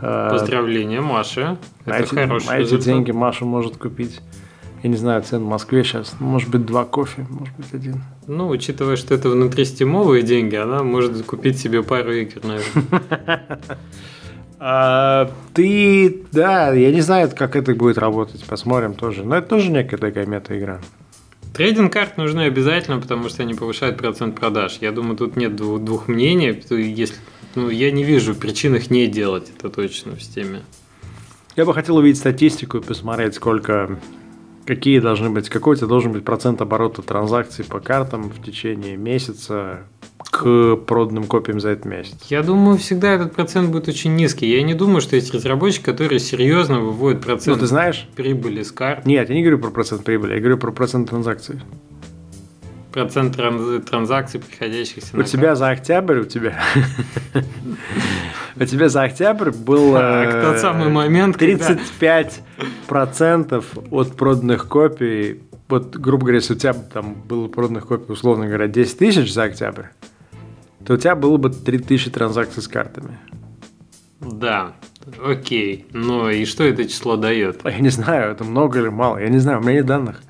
[0.00, 1.58] Поздравления, Маша.
[1.84, 4.20] Это эти, хороший на эти деньги Маша может купить.
[4.82, 6.16] Я не знаю, цен в Москве сейчас.
[6.20, 8.02] Может быть, два кофе, может быть, один.
[8.26, 13.58] Ну, учитывая, что это внутристимовые деньги, она может купить себе пару игр, наверное.
[14.62, 19.24] А, ты, да, я не знаю, как это будет работать, посмотрим тоже.
[19.24, 20.80] Но это тоже некая такая мета-игра.
[21.54, 24.76] Трейдинг карт нужны обязательно, потому что они повышают процент продаж.
[24.82, 26.62] Я думаю, тут нет двух мнений.
[26.68, 27.16] Если
[27.54, 30.62] ну, я не вижу причин их не делать, это точно в системе.
[31.56, 33.98] Я бы хотел увидеть статистику и посмотреть, сколько,
[34.66, 38.96] какие должны быть, какой у тебя должен быть процент оборота транзакций по картам в течение
[38.96, 39.80] месяца
[40.30, 42.16] к проданным копиям за этот месяц.
[42.28, 44.46] Я думаю, всегда этот процент будет очень низкий.
[44.46, 48.08] Я не думаю, что есть разработчики, которые серьезно выводят процент ну, ты знаешь?
[48.14, 49.06] прибыли с карт.
[49.06, 51.60] Нет, я не говорю про процент прибыли, я говорю про процент транзакций
[52.92, 53.36] процент
[53.86, 56.58] транзакций, приходящихся У тебя за октябрь, у тебя...
[58.56, 59.92] У тебя за октябрь был
[60.42, 62.42] тот самый момент, 35
[62.86, 65.42] процентов от проданных копий.
[65.68, 69.44] Вот, грубо говоря, если у тебя там было проданных копий, условно говоря, 10 тысяч за
[69.44, 69.84] октябрь,
[70.84, 73.18] то у тебя было бы 3000 транзакций с картами.
[74.20, 74.72] Да,
[75.24, 75.86] окей.
[75.92, 77.60] Но и что это число дает?
[77.64, 79.18] Я не знаю, это много или мало.
[79.18, 80.20] Я не знаю, у меня нет данных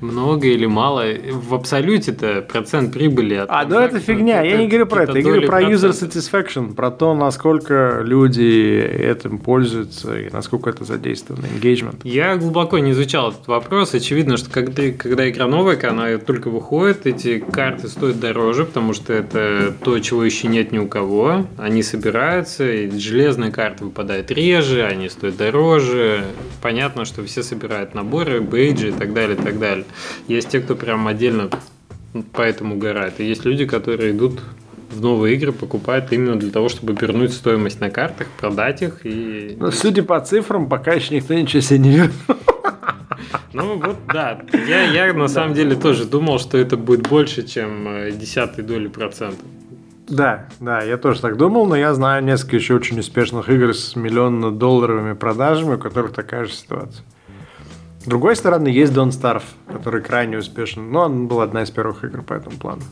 [0.00, 1.04] много или мало.
[1.30, 4.42] В абсолюте-то процент прибыли от А, ну это фигня.
[4.42, 5.18] Я не говорю про это.
[5.18, 11.46] Я говорю про user satisfaction, про то, насколько люди этим пользуются и насколько это задействовано.
[11.46, 12.00] Engagement.
[12.04, 13.94] Я глубоко не изучал этот вопрос.
[13.94, 19.12] Очевидно, что когда, когда игра новая, она только выходит, эти карты стоят дороже, потому что
[19.12, 21.46] это то, чего еще нет ни у кого.
[21.56, 26.24] Они собираются, и железные карты выпадают реже, они стоят дороже.
[26.60, 29.84] Понятно, что все собирают наборы, бейджи и так далее, и так далее.
[30.26, 31.50] Есть те, кто прям отдельно
[32.32, 33.14] поэтому угорает.
[33.18, 34.40] И есть люди, которые идут
[34.90, 39.56] в новые игры, покупают именно для того, чтобы вернуть стоимость на картах, продать их и...
[39.58, 42.14] Ну, судя по цифрам, пока еще никто ничего себе не вернул.
[43.52, 44.40] Ну вот, да.
[44.52, 48.88] Я, я на самом деле тоже думал, что это будет больше, чем э, десятой доли
[48.88, 49.42] процента.
[50.08, 53.94] Да, да, я тоже так думал, но я знаю несколько еще очень успешных игр с
[53.96, 57.04] миллионно-долларовыми продажами, у которых такая же ситуация.
[58.00, 62.04] С другой стороны, есть Don't Starve, который крайне успешен, но он был одна из первых
[62.04, 62.82] игр по этому плану.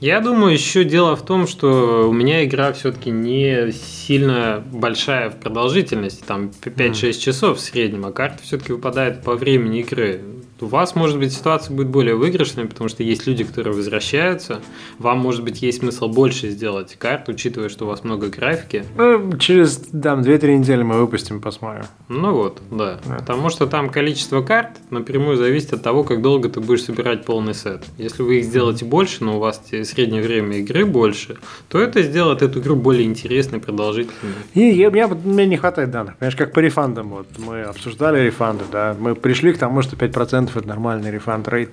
[0.00, 5.36] Я думаю, еще дело в том, что у меня игра все-таки не сильно большая в
[5.36, 7.12] продолжительности, там 5-6 mm.
[7.18, 10.22] часов в среднем, а карта все-таки выпадает по времени игры
[10.62, 14.60] у вас, может быть, ситуация будет более выигрышная, потому что есть люди, которые возвращаются.
[14.98, 18.84] Вам, может быть, есть смысл больше сделать карт, учитывая, что у вас много графики.
[18.96, 21.84] Ну, через там, 2-3 недели мы выпустим, посмотрим.
[22.08, 23.00] Ну вот, да.
[23.06, 23.16] да.
[23.16, 27.54] Потому что там количество карт напрямую зависит от того, как долго ты будешь собирать полный
[27.54, 27.84] сет.
[27.98, 31.38] Если вы их сделаете больше, но у вас среднее время игры больше,
[31.68, 34.34] то это сделает эту игру более интересной, продолжительной.
[34.54, 36.16] И я, мне, мне не хватает данных.
[36.16, 37.10] Понимаешь, как по рефандам.
[37.10, 38.96] Вот мы обсуждали рефанды, да.
[38.98, 41.70] Мы пришли к тому, что 5% это нормальный рефанд рейд.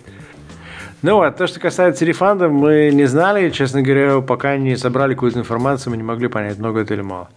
[1.03, 5.39] Ну вот, то, что касается рефанда, мы не знали, честно говоря, пока не собрали какую-то
[5.39, 7.30] информацию, мы не могли понять, много это или мало.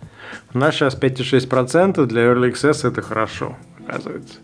[0.54, 4.38] У нас сейчас 5,6% для Early Access это хорошо, оказывается.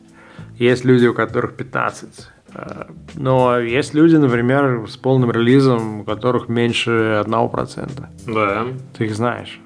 [0.59, 2.29] Есть люди, у которых 15.
[2.55, 8.05] А, но есть люди, например, с полным релизом, у которых меньше 1%.
[8.27, 8.67] Да.
[8.97, 9.61] Ты их знаешь.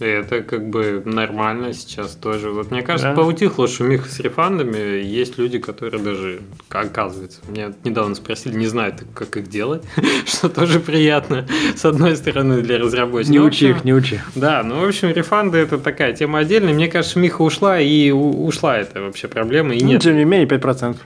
[0.00, 2.50] И это как бы нормально сейчас тоже.
[2.50, 3.14] Вот мне кажется, да.
[3.14, 5.02] поутихло шумиха с рефандами.
[5.02, 6.40] Есть люди, которые даже,
[6.70, 9.82] оказывается, меня недавно спросили, не знают, как их делать,
[10.26, 11.46] что тоже приятно,
[11.76, 13.32] с одной стороны, для разработчиков.
[13.32, 14.20] Не учи их, не учи.
[14.34, 16.72] Да, ну, в общем, рефанды это такая тема отдельная.
[16.72, 20.02] Мне кажется, шумиха ушла, и ушла эта вообще проблема, и ну, нет.
[20.02, 20.96] тем не менее, 5%.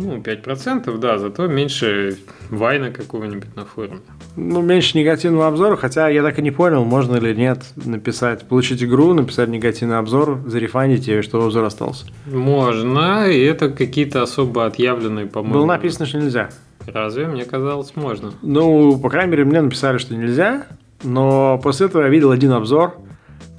[0.00, 2.16] Ну, 5%, да, зато меньше
[2.50, 3.98] вайна какого-нибудь на форуме.
[4.36, 8.80] Ну, меньше негативного обзора, хотя я так и не понял, можно или нет написать, получить
[8.84, 12.06] игру, написать негативный обзор, зарефандить ее, что обзор остался.
[12.26, 15.54] Можно, и это какие-то особо отъявленные, по-моему.
[15.54, 16.50] Было написано, что нельзя.
[16.86, 17.26] Разве?
[17.26, 18.32] Мне казалось, можно.
[18.40, 20.68] Ну, по крайней мере, мне написали, что нельзя,
[21.02, 22.94] но после этого я видел один обзор,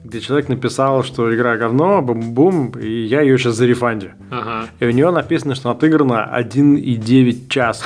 [0.10, 4.14] где человек написал, что игра говно, бум-бум, и я ее сейчас зарефанди.
[4.32, 4.68] Ага.
[4.80, 7.84] И у нее написано, что отыграно 1,9 час.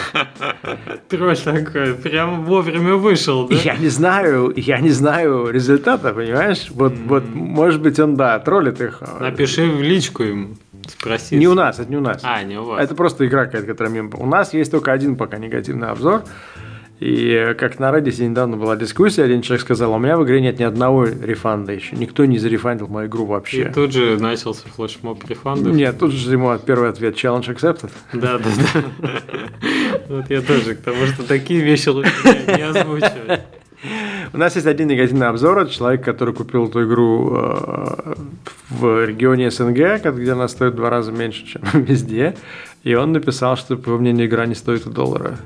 [1.09, 3.55] Тролль такой, прям вовремя вышел, да?
[3.55, 6.67] Я не знаю, я не знаю результата, понимаешь?
[6.69, 9.01] Вот, вот может быть, он, да, троллит их.
[9.19, 10.55] Напиши в личку ему.
[10.88, 11.36] Спроси.
[11.38, 12.21] Не у нас, это не у нас.
[12.24, 12.84] А, не у вас.
[12.84, 14.09] Это просто игра какая-то, которая мимо.
[14.17, 16.24] У нас есть только один пока негативный обзор.
[17.00, 20.60] И как на Reddit недавно была дискуссия, один человек сказал, у меня в игре нет
[20.60, 23.70] ни одного рефанда еще, никто не зарефандил мою игру вообще.
[23.70, 25.74] И тут же начался флешмоб рефандов.
[25.74, 27.91] Нет, тут же ему первый ответ, challenge accepted.
[28.14, 28.50] Да, да,
[29.02, 29.10] да.
[30.10, 32.12] Вот я тоже к тому, что такие вещи лучше
[32.48, 33.41] не озвучивать.
[34.32, 38.16] У нас есть один негативный обзор от человека, который купил эту игру э,
[38.70, 42.36] в регионе СНГ, где она стоит в два раза меньше, чем везде.
[42.84, 45.38] И он написал, что, по его мнению, игра не стоит и доллара.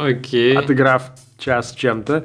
[0.00, 0.56] Окей.
[0.56, 2.24] Отыграв час чем-то.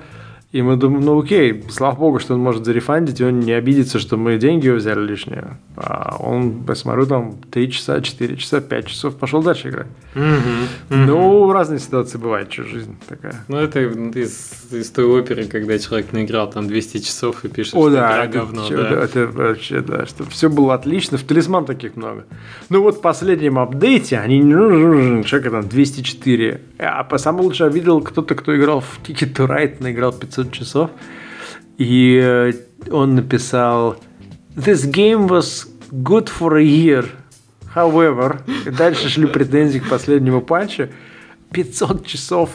[0.52, 4.00] И мы думаем, ну окей, слава богу, что он может зарефандить, и он не обидится,
[4.00, 5.60] что мы деньги взяли лишние.
[5.78, 9.88] А он, посмотрю, там 3 часа, 4 часа, 5 часов пошел дальше играть.
[10.16, 11.06] Угу, угу.
[11.06, 13.46] Ну, разные ситуации бывают, что жизнь такая.
[13.48, 17.82] Ну, это из, из той оперы, когда человек наиграл там 200 часов и пишет, О,
[17.82, 18.68] что да, это, говно.
[18.68, 19.04] Че, да.
[19.04, 22.26] это вообще, да, что все было отлично, в талисман таких много.
[22.70, 24.42] Ну вот в последнем апдейте они,
[25.24, 26.62] человека там 204.
[26.80, 30.52] А самое лучшее я видел кто-то, кто играл в Ticket to Ride, наиграл 500 500
[30.52, 30.92] часов.
[31.78, 32.54] И э,
[32.92, 33.98] он написал
[34.56, 37.06] This game was good for a year.
[37.76, 40.90] However, и дальше шли претензии к последнему патчу.
[41.52, 42.50] 500 часов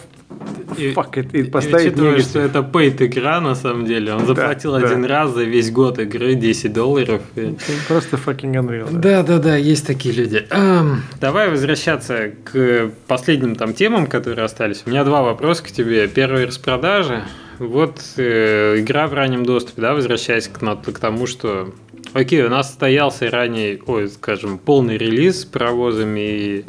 [0.77, 4.73] и, Fuck it, и поставить учитывая, что это paid игра на самом деле, он заплатил
[4.73, 5.09] да, один да.
[5.09, 7.23] раз за весь год игры 10 долларов.
[7.37, 7.57] И...
[7.87, 8.89] Просто fucking unreal.
[8.91, 10.47] Да, да, да, есть такие люди.
[10.51, 14.83] Um, давай возвращаться к последним там темам, которые остались.
[14.87, 16.09] У меня два вопроса к тебе.
[16.09, 17.23] Первый распродажи.
[17.59, 21.73] Вот э, игра в раннем доступе, да, возвращаясь к, к тому, что
[22.13, 26.65] Окей, у нас состоялся ранее, ой, скажем, полный релиз с паровозами, и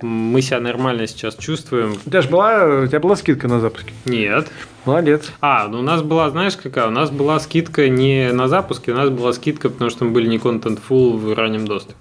[0.00, 1.92] мы себя нормально сейчас чувствуем.
[1.92, 3.92] У тебя же была, у тебя была скидка на запуске?
[4.04, 4.46] Нет.
[4.84, 5.32] Молодец.
[5.40, 6.86] А, ну у нас была, знаешь какая?
[6.86, 10.28] У нас была скидка не на запуске, у нас была скидка, потому что мы были
[10.28, 11.96] не Contentful в раннем доступе.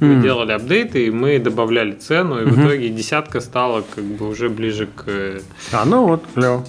[0.00, 0.22] Мы mm.
[0.22, 2.50] делали апдейты, и мы добавляли цену, и mm-hmm.
[2.50, 5.40] в итоге десятка стала как бы уже ближе к...
[5.72, 6.66] А, ну вот, клево.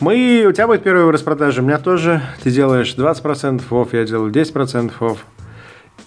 [0.00, 2.22] Мы, у тебя будет первая распродажа, у меня тоже.
[2.42, 5.24] Ты делаешь 20% офф, я делаю 10% офф.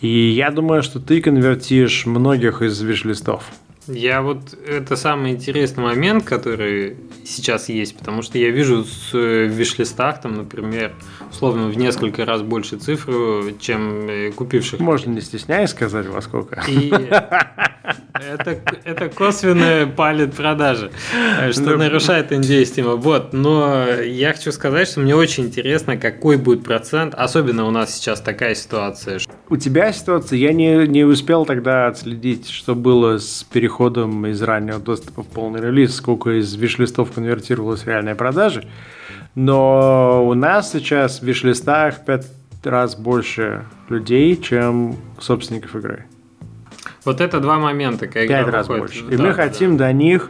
[0.02, 3.44] И я думаю, что ты конвертишь многих из виш-листов.
[3.92, 9.52] Я вот это самый интересный момент, который сейчас есть, потому что я вижу э, в
[9.52, 10.94] виш-листах, там, например,
[11.32, 14.80] условно в несколько раз больше цифр, чем э, купивших.
[14.80, 16.64] Можно не стесняясь сказать во сколько.
[16.68, 16.92] И
[18.20, 20.92] Это, это косвенная палит продажи,
[21.52, 22.96] что Ну, нарушает NDA Steam.
[22.98, 27.96] Вот, но я хочу сказать, что мне очень интересно, какой будет процент, особенно у нас
[27.96, 29.20] сейчас такая ситуация.
[29.20, 34.42] что- У тебя ситуация, я не, не успел тогда отследить, что было с переходом из
[34.42, 38.68] раннего доступа в полный релиз, сколько из виш-листов конвертировалось в реальные продажи.
[39.36, 42.28] Но у нас сейчас в виш-листах в пять
[42.64, 46.06] раз больше людей, чем собственников игры.
[47.06, 49.04] Вот это два момента, когда Пять раз выходит.
[49.04, 49.14] больше.
[49.14, 50.30] И Да, мы да, хотим до них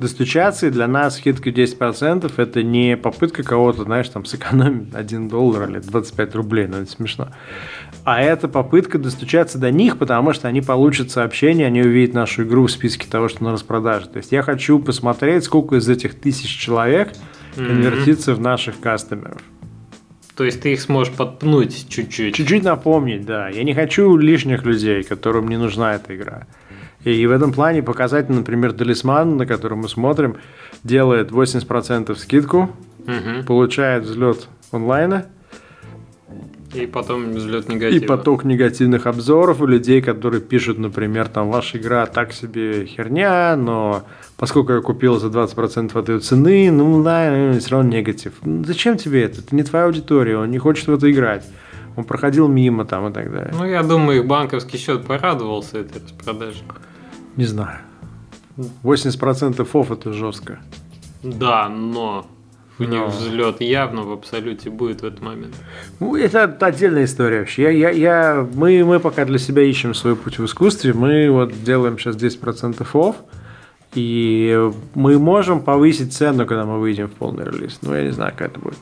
[0.00, 5.68] достучаться, и для нас скидка 10% это не попытка кого-то, знаешь, там сэкономить 1 доллар
[5.68, 7.28] или 25 рублей, ну это смешно.
[8.04, 12.66] А это попытка достучаться до них, потому что они получат сообщение, они увидят нашу игру
[12.66, 14.08] в списке того, что на распродаже.
[14.08, 17.12] То есть я хочу посмотреть, сколько из этих тысяч человек
[17.54, 19.42] конвертится в наших кастомеров.
[20.40, 22.34] То есть ты их сможешь подпнуть чуть-чуть.
[22.34, 23.50] Чуть-чуть напомнить, да.
[23.50, 26.46] Я не хочу лишних людей, которым не нужна эта игра.
[27.04, 30.36] И в этом плане показать, например, Талисман, на который мы смотрим,
[30.82, 32.70] делает 80% скидку,
[33.04, 33.44] Мгм.
[33.44, 35.26] получает взлет онлайна
[36.74, 38.04] И потом взлет негатива.
[38.04, 43.56] и поток негативных обзоров у людей, которые пишут, например, там, ваша игра так себе херня,
[43.56, 44.04] но
[44.36, 48.34] поскольку я купил за 20% от ее цены, ну да, все равно негатив.
[48.44, 49.40] Ну, Зачем тебе это?
[49.40, 51.44] Это не твоя аудитория, он не хочет в это играть.
[51.96, 53.52] Он проходил мимо там и так далее.
[53.58, 56.62] Ну, я думаю, их банковский счет порадовался этой распродаже.
[57.36, 57.78] Не знаю.
[58.84, 60.60] 80% офф это жестко.
[61.22, 62.26] Да, но
[62.80, 63.08] у них Но.
[63.08, 65.54] взлет явно в абсолюте будет в этот момент.
[66.00, 67.62] Ну, это отдельная история вообще.
[67.64, 70.94] Я, я, я, мы, мы пока для себя ищем свой путь в искусстве.
[70.94, 73.16] Мы вот делаем сейчас 10% офф.
[73.94, 77.80] И мы можем повысить цену, когда мы выйдем в полный релиз.
[77.82, 78.78] Ну, я не знаю, как это будет.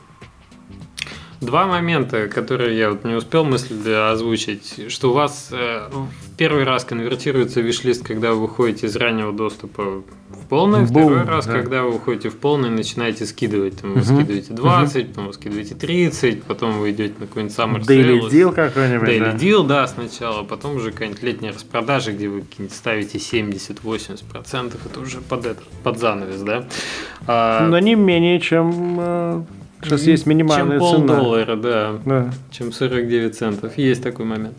[1.41, 6.65] Два момента, которые я вот не успел мысль озвучить, что у вас э, в первый
[6.65, 11.53] раз конвертируется виш-лист, когда вы выходите из раннего доступа в полный, Бум, второй раз, да.
[11.53, 13.79] когда вы выходите в полный, начинаете скидывать.
[13.79, 14.15] Там вы Мгм.
[14.17, 18.29] скидываете 20, потом вы скидываете 30, потом вы идете на какой-нибудь Summer Daily Sale.
[18.29, 19.07] deal какой-нибудь.
[19.07, 19.35] Daily да.
[19.35, 25.45] deal, да, сначала, потом уже какая-нибудь летняя распродажа, где вы ставите 70-80%, это уже под,
[25.45, 26.65] это, под занавес, да?
[27.27, 29.45] А, Но не менее, чем...
[29.83, 31.07] Сейчас есть минимальная чем цена.
[31.07, 32.31] полдоллара, да, Да.
[32.51, 33.77] чем 49 центов.
[33.77, 34.53] Есть такой момент.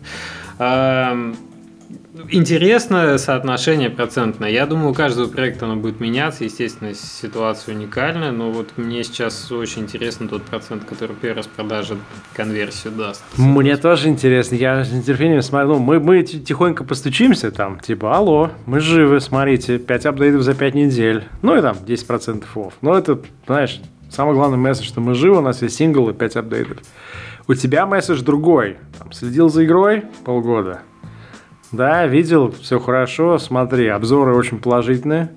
[2.29, 4.49] Интересное соотношение процентное.
[4.49, 6.43] Я думаю, у каждого проекта оно будет меняться.
[6.43, 11.95] Естественно, ситуация уникальная, но вот мне сейчас очень интересно тот процент, который первая распродажа
[12.35, 13.23] конверсию даст.
[13.37, 15.69] Мне тоже интересно, я с нетерпением смотрю.
[15.75, 20.53] Ну, мы, мы ти- тихонько постучимся там, типа, алло, мы живы, смотрите, 5 апдейтов за
[20.53, 21.23] 5 недель.
[21.41, 22.73] Ну и там 10% офф.
[22.81, 23.79] Но это, знаешь,
[24.11, 26.77] самый главный месседж, что мы живы, у нас есть сингл и 5 апдейтов.
[27.47, 28.77] У тебя месседж другой.
[28.99, 30.81] Там, следил за игрой полгода.
[31.71, 35.31] Да, видел, все хорошо, смотри, обзоры очень положительные.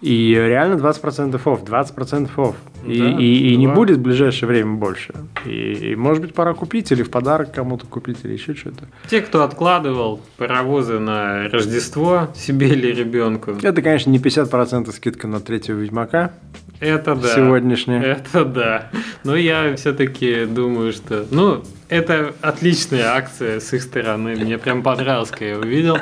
[0.00, 2.56] И реально 20% офф, 20% офф.
[2.86, 5.14] И, Да, и- и не будет в ближайшее время больше.
[5.46, 5.50] И,
[5.92, 8.86] и, может быть пора купить или в подарок кому-то купить или еще что-то.
[9.08, 15.40] Те, кто откладывал паровозы на Рождество себе или ребенку, Это, конечно, не 50% скидка на
[15.40, 16.32] третьего Ведьмака
[16.80, 17.28] это да.
[17.34, 18.02] сегодняшняя.
[18.02, 18.90] Это да.
[19.22, 21.24] Но я все-таки думаю, что...
[21.30, 24.34] Ну, это отличная акция с их стороны.
[24.34, 25.98] Мне прям понравилось, когда я увидел.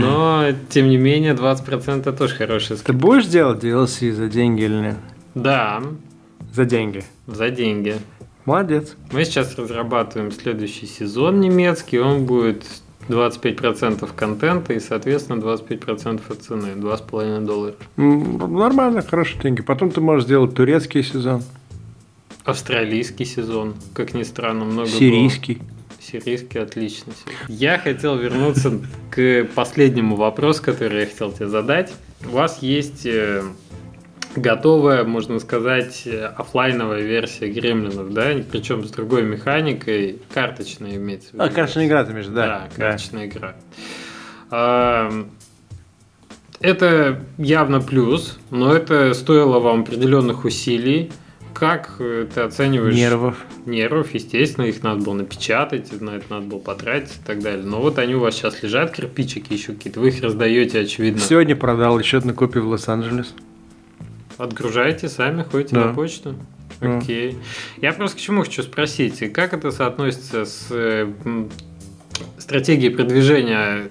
[0.00, 2.92] Но, тем не менее, 20% тоже хорошая Ты скидка.
[2.94, 4.96] будешь делать DLC за деньги или нет?
[5.36, 5.82] Да,
[6.58, 7.04] За деньги.
[7.28, 7.98] за деньги.
[8.44, 8.96] Молодец.
[9.12, 12.00] Мы сейчас разрабатываем следующий сезон немецкий.
[12.00, 12.64] Он будет
[13.08, 16.72] 25% контента и, соответственно, 25% от цены.
[16.74, 17.74] 2,5 доллара.
[17.96, 19.62] Нормально, хорошие деньги.
[19.62, 21.44] Потом ты можешь сделать турецкий сезон,
[22.42, 24.98] Австралийский сезон, как ни странно, много было.
[24.98, 25.62] сирийский.
[26.00, 27.12] Сирийский отлично.
[27.46, 28.80] Я хотел вернуться
[29.12, 31.92] к последнему вопросу, который я хотел тебе задать.
[32.26, 33.44] У вас есть э,
[34.36, 36.06] готовая, можно сказать,
[36.36, 38.32] оффлайновая версия гремлинов, да?
[38.50, 41.44] Причем с другой механикой, карточная имеется в виду.
[41.44, 42.46] А, карточная игра ты имеешь, да?
[42.46, 43.56] Да, карточная игра.
[44.50, 45.10] А,
[46.60, 51.12] Это явно плюс, но это стоило вам определенных усилий.
[51.54, 53.36] Как э, ты оцениваешь Нервов.
[53.66, 57.64] нервов, естественно, их надо было напечатать, на это надо было потратить и так далее.
[57.64, 61.20] Но вот они у вас сейчас лежат, кирпичики еще какие-то, вы их раздаете, очевидно.
[61.20, 63.34] Сегодня продал еще одну копию в Лос-Анджелес.
[64.38, 65.86] Отгружаете сами, ходите Да.
[65.86, 66.34] на почту?
[66.80, 66.98] Да.
[66.98, 67.36] Окей.
[67.82, 71.50] Я просто к чему хочу спросить, как это соотносится с э, м,
[72.38, 73.88] стратегией продвижения?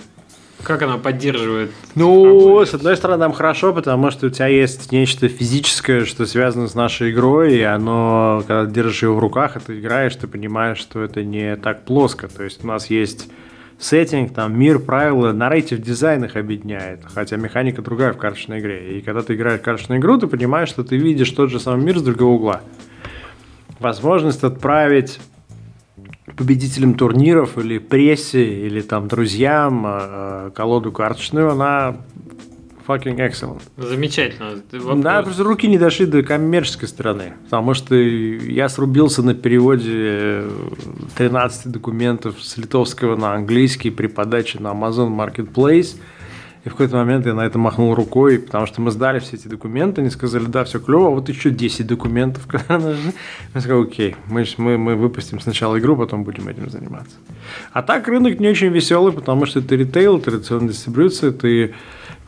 [0.63, 1.71] Как она поддерживает?
[1.95, 6.25] Ну, цифровую с одной стороны, нам хорошо, потому что у тебя есть нечто физическое, что
[6.25, 10.27] связано с нашей игрой, и оно, когда держишь его в руках, и ты играешь, ты
[10.27, 12.27] понимаешь, что это не так плоско.
[12.27, 13.29] То есть у нас есть
[13.79, 18.97] сеттинг, там, мир, правила, нарратив дизайн их объединяет, хотя механика другая в карточной игре.
[18.97, 21.85] И когда ты играешь в карточную игру, ты понимаешь, что ты видишь тот же самый
[21.85, 22.61] мир с другого угла.
[23.79, 25.19] Возможность отправить
[26.35, 31.97] победителям турниров или прессе, или там друзьям э, колоду карточную, она
[32.87, 33.61] fucking excellent.
[33.77, 34.61] Замечательно.
[34.95, 37.33] Да, просто руки не дошли до коммерческой стороны.
[37.43, 40.43] Потому что я срубился на переводе
[41.15, 45.95] 13 документов с литовского на английский при подаче на Amazon Marketplace.
[46.67, 49.47] И в какой-то момент я на это махнул рукой, потому что мы сдали все эти
[49.47, 53.13] документы, они сказали, да, все клево, а вот еще 10 документов, которые нужны.
[53.53, 57.15] Я сказал, окей, мы, мы, мы выпустим сначала игру, потом будем этим заниматься.
[57.71, 61.73] А так рынок не очень веселый, потому что это ритейл, традиционная дистрибьюция, ты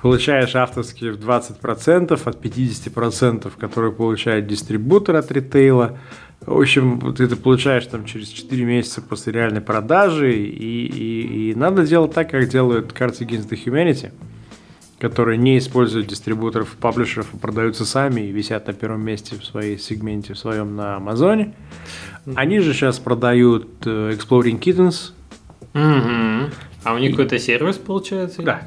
[0.02, 5.98] получаешь авторские в 20% от 50%, которые получает дистрибутор от ритейла.
[6.46, 11.56] В общем, ты это получаешь там через 4 месяца после реальной продажи, и, и, и
[11.56, 14.12] надо делать так, как делают Cards Against the Humanity,
[15.00, 19.78] которые не используют дистрибуторов, паблишеров, а продаются сами и висят на первом месте в своей
[19.78, 21.54] сегменте, в своем на Амазоне.
[22.36, 25.12] Они же сейчас продают э, Exploring Kittens.
[25.74, 26.52] Угу.
[26.86, 27.12] А у них и...
[27.12, 28.42] какой-то сервис получается?
[28.44, 28.62] Да,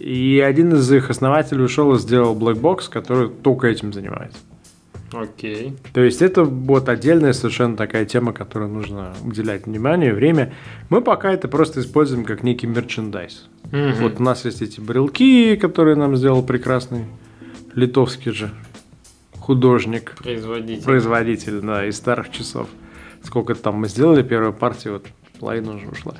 [0.00, 4.38] и один из их основателей ушел и сделал Black Box, который только этим занимается.
[5.12, 5.76] Окей.
[5.92, 10.54] То есть это вот отдельная совершенно такая тема, которой нужно уделять внимание, время.
[10.88, 13.48] Мы пока это просто используем как некий мерчендайз.
[13.66, 14.00] Угу.
[14.00, 17.04] Вот у нас есть эти брелки, которые нам сделал прекрасный
[17.74, 18.50] литовский же
[19.38, 20.14] художник.
[20.18, 20.84] Производитель.
[20.84, 22.68] Производитель, да, из старых часов.
[23.22, 25.06] Сколько там мы сделали первую партию, вот
[25.38, 26.14] половина уже ушла.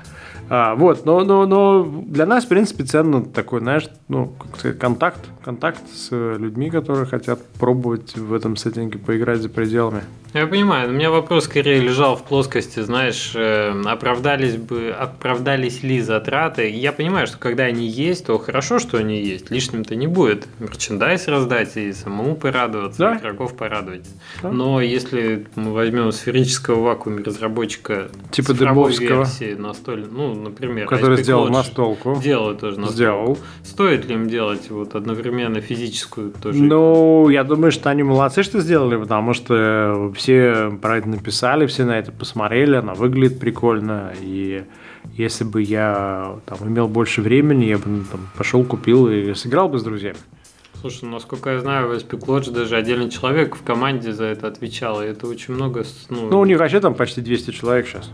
[0.55, 4.79] А, вот, но, но, но для нас, в принципе, ценно такой, знаешь, ну, как сказать,
[4.79, 10.03] контакт, контакт с людьми, которые хотят пробовать в этом сеттинге поиграть за пределами.
[10.35, 16.01] Я понимаю, у меня вопрос скорее лежал в плоскости, знаешь, э, оправдались бы, оправдались ли
[16.01, 16.71] затраты.
[16.71, 20.49] Я понимаю, что когда они есть, то хорошо, что они есть, лишним-то не будет.
[20.59, 23.19] Мерчендайз раздать и самому порадоваться, да?
[23.19, 24.09] игроков порадовать.
[24.43, 24.51] Да.
[24.51, 31.49] Но если мы возьмем сферического вакуума разработчика типа цифровой версии настольной, ну, например, который сделал
[31.49, 32.95] настолку, делает тоже настолку.
[32.95, 33.39] Сделал.
[33.65, 36.63] Стоит ли им делать вот одновременно физическую тоже?
[36.63, 41.85] Ну, я думаю, что они молодцы, что сделали, потому что все про это написали, все
[41.85, 44.65] на это посмотрели, она выглядит прикольно, и
[45.15, 49.69] если бы я там имел больше времени, я бы ну, там, пошел, купил и сыграл
[49.69, 50.19] бы с друзьями.
[50.81, 55.03] Слушай, насколько я знаю, в Epic Lodge даже отдельный человек в команде за это отвечал,
[55.03, 55.85] и это очень много...
[56.09, 58.11] Ну, ну у них вообще там почти 200 человек сейчас.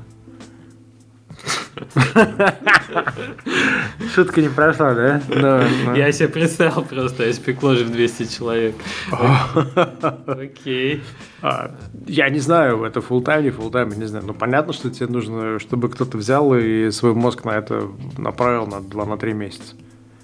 [4.15, 5.23] Шутка не прошла, да?
[5.29, 5.97] Но, но.
[5.97, 8.75] Я себе представил просто, испекло же в 200 человек.
[10.27, 11.03] Окей.
[11.43, 11.71] А,
[12.07, 14.25] я не знаю, это full time, не full time, не знаю.
[14.27, 18.77] Но понятно, что тебе нужно, чтобы кто-то взял и свой мозг на это направил на
[18.77, 19.75] 2-3 месяца.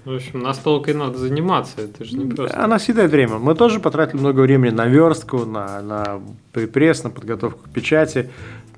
[0.05, 2.63] В общем, настолкой надо заниматься, это же не просто.
[2.63, 3.39] Она съедает время.
[3.39, 8.29] Мы тоже потратили много времени на верстку, на, на пресс, на подготовку к печати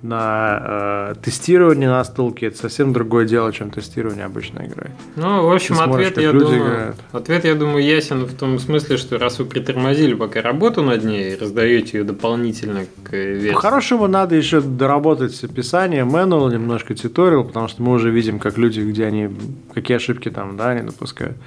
[0.08, 4.91] на э, тестирование настолки это совсем другое дело, чем тестирование обычной игры.
[5.16, 9.18] Ну, в общем, смотришь, ответ, я думаю, ответ, я думаю, ясен в том смысле, что
[9.18, 13.53] раз вы притормозили пока работу над ней раздаете ее дополнительно к версии.
[13.53, 18.80] По-хорошему, надо еще доработать описание, manual, немножко туториал, потому что мы уже видим, как люди,
[18.82, 19.30] где они,
[19.74, 21.38] какие ошибки там, да, они допускают.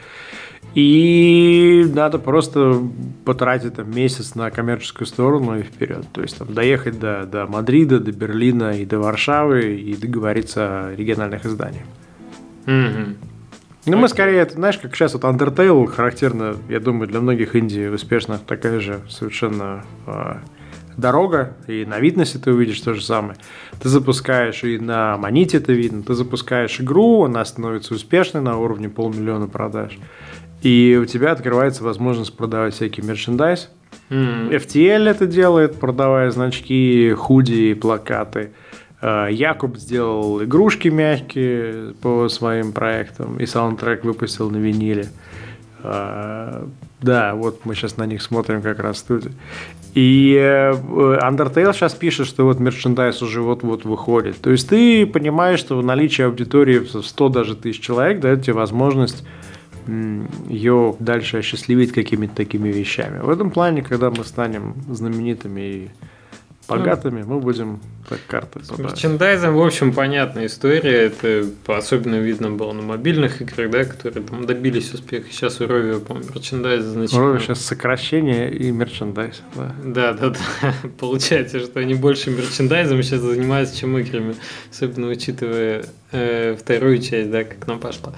[0.75, 2.81] И надо просто
[3.25, 6.07] потратить там месяц на коммерческую сторону и вперед.
[6.13, 10.95] То есть там доехать до, до Мадрида, до Берлина и до Варшавы и договориться о
[10.95, 11.85] региональных изданиях.
[12.67, 13.17] Mm-hmm.
[13.87, 17.89] Ну, мы скорее, это, знаешь, как сейчас вот Undertale характерно, я думаю, для многих Индий
[17.89, 20.35] успешных такая же совершенно э,
[20.99, 23.37] дорога, и на Витнесе ты увидишь то же самое.
[23.83, 28.91] Ты запускаешь, и на Маните это видно, ты запускаешь игру, она становится успешной на уровне
[28.91, 29.99] полмиллиона продаж.
[30.63, 33.71] И у тебя открывается возможность продавать всякий мерчендайз.
[34.11, 34.51] Mm.
[34.51, 38.51] FTL это делает, продавая значки, худи, плакаты.
[39.01, 45.09] А, Якуб сделал игрушки мягкие по своим проектам и саундтрек выпустил на виниле.
[45.83, 46.69] А,
[47.01, 49.33] да, вот мы сейчас на них смотрим как раз студии.
[49.95, 54.41] И э, Undertale сейчас пишет, что вот мерчендайз уже вот-вот выходит.
[54.41, 59.25] То есть ты понимаешь, что наличие аудитории в 100 даже тысяч человек дает тебе возможность
[60.49, 63.21] ее дальше осчастливить какими-то такими вещами.
[63.21, 65.91] В этом плане, когда мы станем знаменитыми и
[66.69, 71.05] богатыми, мы будем так карты С мерчендайзом, в общем, понятная история.
[71.05, 75.27] Это особенно видно было на мобильных играх, да, которые там добились успеха.
[75.31, 77.23] Сейчас у Рови, по-моему, мерчендайз значительно...
[77.23, 79.75] Рови сейчас сокращение и мерчендайз, да.
[79.85, 80.75] Да, да, да.
[80.99, 84.35] Получается, что они больше мерчендайзом сейчас занимаются, чем играми.
[84.71, 88.13] Особенно учитывая э, вторую часть, да, как нам пошла.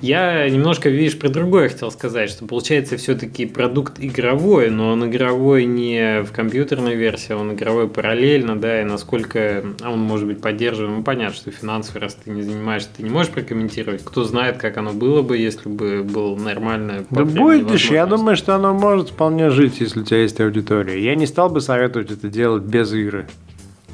[0.00, 5.64] Я немножко, видишь, про другое хотел сказать, что получается все-таки продукт игровой, но он игровой
[5.64, 10.98] не в компьютерной версии, он игровой параллельно, да, и насколько он может быть поддерживаем.
[10.98, 14.04] Ну, понятно, что финансово, раз ты не занимаешься, ты не можешь прокомментировать.
[14.04, 18.54] Кто знает, как оно было бы, если бы был нормальное Да будешь, я думаю, что
[18.54, 21.02] оно может вполне жить, если у тебя есть аудитория.
[21.02, 23.26] Я не стал бы советовать это делать без игры.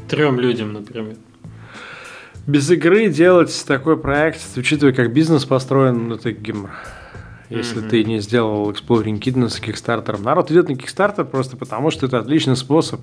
[0.09, 1.17] Трем людям, например
[2.47, 6.71] без игры делать такой проект, учитывая, как бизнес построен, ну, это гемор.
[7.51, 7.89] Если mm-hmm.
[7.89, 10.21] ты не сделал Exploring Kidney с Kickstarter.
[10.23, 13.01] Народ идет на Kickstarter просто потому, что это отличный способ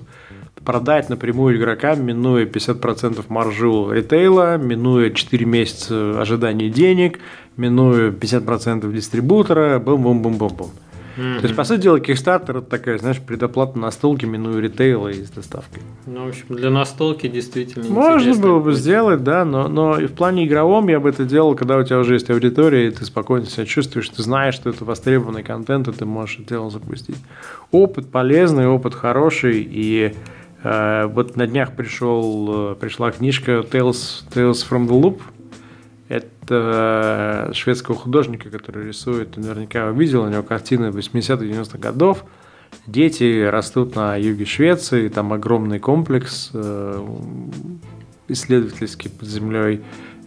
[0.64, 7.20] продать напрямую игрокам, минуя 50% маржу ритейла, минуя 4 месяца ожидания денег,
[7.56, 10.70] минуя 50% дистрибутора, бум-бум-бум-бум-бум.
[11.20, 11.40] Mm-hmm.
[11.40, 15.30] То есть, по сути дела, Kickstarter это такая, знаешь, предоплата настолки, минуя ритейла и с
[15.30, 15.82] доставкой.
[16.06, 20.46] Ну, в общем, для настолки действительно Можно было бы сделать, да, но, но в плане
[20.46, 23.66] игровом я бы это делал, когда у тебя уже есть аудитория, и ты спокойно себя
[23.66, 27.18] чувствуешь, ты знаешь, что это востребованный контент, и ты можешь это дело запустить.
[27.70, 30.14] Опыт полезный, опыт хороший, и
[30.62, 35.20] э, вот на днях пришел, э, пришла книжка Tales, Tales from the Loop,
[36.10, 42.24] это шведского художника, который рисует, ты наверняка видел, у него картины 80-90-х годов.
[42.86, 47.06] Дети растут на юге Швеции, там огромный комплекс э,
[48.26, 49.82] исследовательский под землей,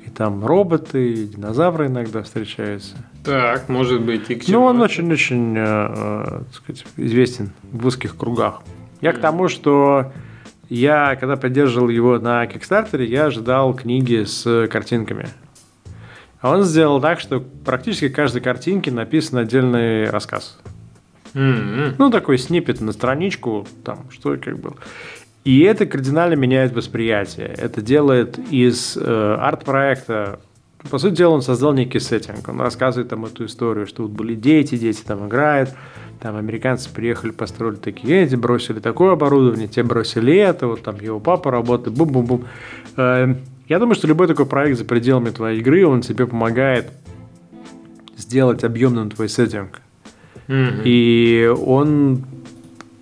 [0.06, 2.96] и там роботы, и динозавры иногда встречаются.
[3.26, 4.60] Так, может быть, и к чему?
[4.60, 8.62] Ну, он очень-очень, э, э, известен в узких кругах.
[9.02, 9.18] Я mm.
[9.18, 10.14] к тому, что
[10.70, 15.28] я, когда поддерживал его на Кикстартере, я ожидал книги с картинками.
[16.44, 20.60] А он сделал так, что практически каждой картинке написан отдельный рассказ.
[21.34, 21.96] Mm-hmm.
[21.98, 24.76] Ну, такой снипет на страничку, там, что и как было.
[25.46, 27.48] И это кардинально меняет восприятие.
[27.48, 30.42] Это делает из э, арт-проекта
[30.92, 32.50] по сути дела, он создал некий сеттинг.
[32.50, 35.70] Он рассказывает там эту историю, что вот были дети, дети там играют,
[36.20, 41.22] там американцы приехали, построили такие эти, бросили такое оборудование, те бросили это, вот там его
[41.22, 42.48] папа работает, бум-бум-бум.
[43.68, 46.92] Я думаю, что любой такой проект за пределами твоей игры, он тебе помогает
[48.18, 49.82] сделать объемным твой сеттинг.
[50.48, 50.82] Mm-hmm.
[50.84, 52.26] И он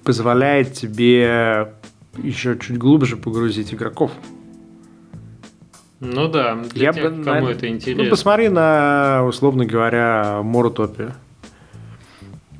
[0.04, 1.74] позволяет тебе
[2.18, 4.12] еще чуть глубже погрузить игроков.
[6.00, 7.52] Ну да, для Я тех, бы, кому на...
[7.52, 8.04] это ну, интересно.
[8.04, 11.14] Ну, посмотри на, условно говоря, Морутопию.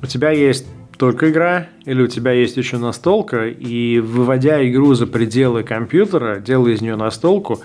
[0.00, 5.08] У тебя есть только игра, или у тебя есть еще настолка, и выводя игру за
[5.08, 7.60] пределы компьютера, делая из нее настолку,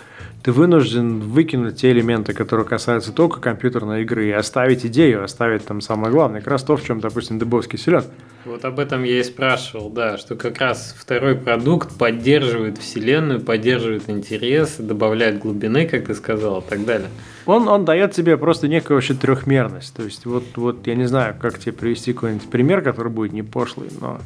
[0.47, 5.81] ты вынужден выкинуть те элементы, которые касаются только компьютерной игры, и оставить идею, оставить там
[5.81, 8.05] самое главное, как раз то, в чем, допустим, Дебовский силен.
[8.45, 14.09] Вот об этом я и спрашивал, да, что как раз второй продукт поддерживает вселенную, поддерживает
[14.09, 17.09] интерес, добавляет глубины, как ты сказал, и так далее.
[17.45, 19.93] Он, он дает тебе просто некую вообще трехмерность.
[19.97, 23.43] То есть, вот, вот я не знаю, как тебе привести какой-нибудь пример, который будет не
[23.43, 24.21] пошлый, но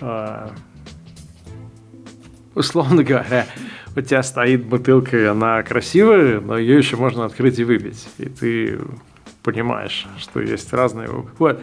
[0.00, 0.48] э,
[2.54, 3.46] условно говоря,
[3.96, 8.08] у тебя стоит бутылка, она красивая, но ее еще можно открыть и выпить.
[8.18, 8.78] И ты
[9.42, 11.08] понимаешь, что есть разные...
[11.38, 11.60] Вот.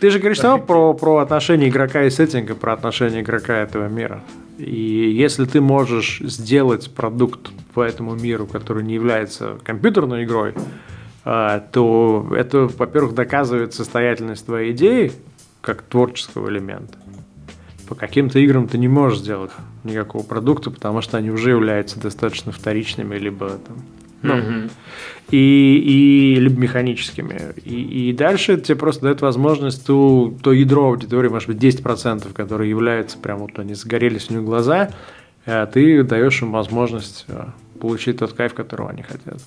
[0.00, 4.22] Ты же говоришь да, про, про отношения игрока и сеттинга, про отношения игрока этого мира.
[4.58, 10.54] И если ты можешь сделать продукт по этому миру, который не является компьютерной игрой,
[11.24, 15.12] а, то это, во-первых, доказывает состоятельность твоей идеи
[15.60, 16.98] как творческого элемента
[17.88, 19.52] по каким-то играм ты не можешь сделать
[19.84, 23.76] никакого продукта, потому что они уже являются достаточно вторичными, либо там,
[24.22, 24.70] ну, mm-hmm.
[25.30, 27.54] и, и либо механическими.
[27.64, 32.70] И, и дальше тебе просто дает возможность ту, то ядро аудитории, может быть, 10%, которые
[32.70, 34.90] являются прям вот они загорелись у них глаза,
[35.44, 37.46] а ты даешь им возможность э,
[37.80, 39.40] получить тот кайф, которого они хотят.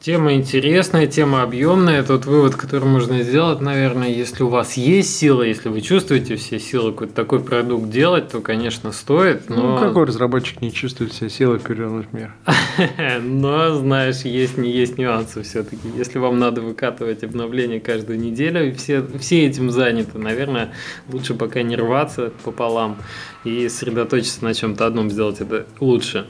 [0.00, 2.02] Тема интересная, тема объемная.
[2.02, 6.58] Тот вывод, который можно сделать, наверное, если у вас есть сила, если вы чувствуете все
[6.58, 9.50] силы какой-то такой продукт делать, то, конечно, стоит.
[9.50, 9.76] Но...
[9.76, 12.32] Ну, какой разработчик не чувствует все силы перевернуть мир?
[13.22, 15.90] Но, знаешь, есть не есть нюансы все-таки.
[15.94, 20.72] Если вам надо выкатывать обновления каждую неделю, и все, все этим заняты, наверное,
[21.12, 22.96] лучше пока не рваться пополам
[23.44, 26.26] и сосредоточиться на чем-то одном, сделать это лучше.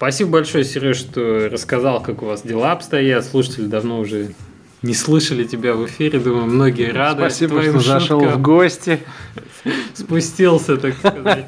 [0.00, 3.22] Спасибо большое, Сереж, что рассказал, как у вас дела обстоят.
[3.22, 4.30] Слушатели давно уже
[4.80, 6.18] не слышали тебя в эфире.
[6.18, 8.00] Думаю, многие рады Спасибо, твоим что шуткам.
[8.00, 9.00] зашел в гости.
[9.92, 11.44] Спустился, так сказать.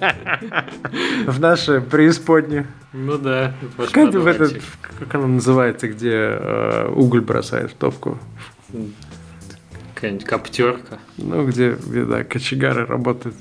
[1.26, 2.66] В наше преисподнее.
[2.92, 3.54] Ну да.
[3.90, 4.60] Как, в этот,
[4.98, 8.18] как она называется, где э, уголь бросает в топку?
[9.94, 10.98] Какая-нибудь коптерка.
[11.16, 13.34] Ну, где, где да, кочегары работают.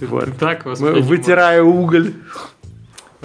[0.00, 0.24] Ты, вот.
[0.24, 2.14] ты так Вытирая уголь.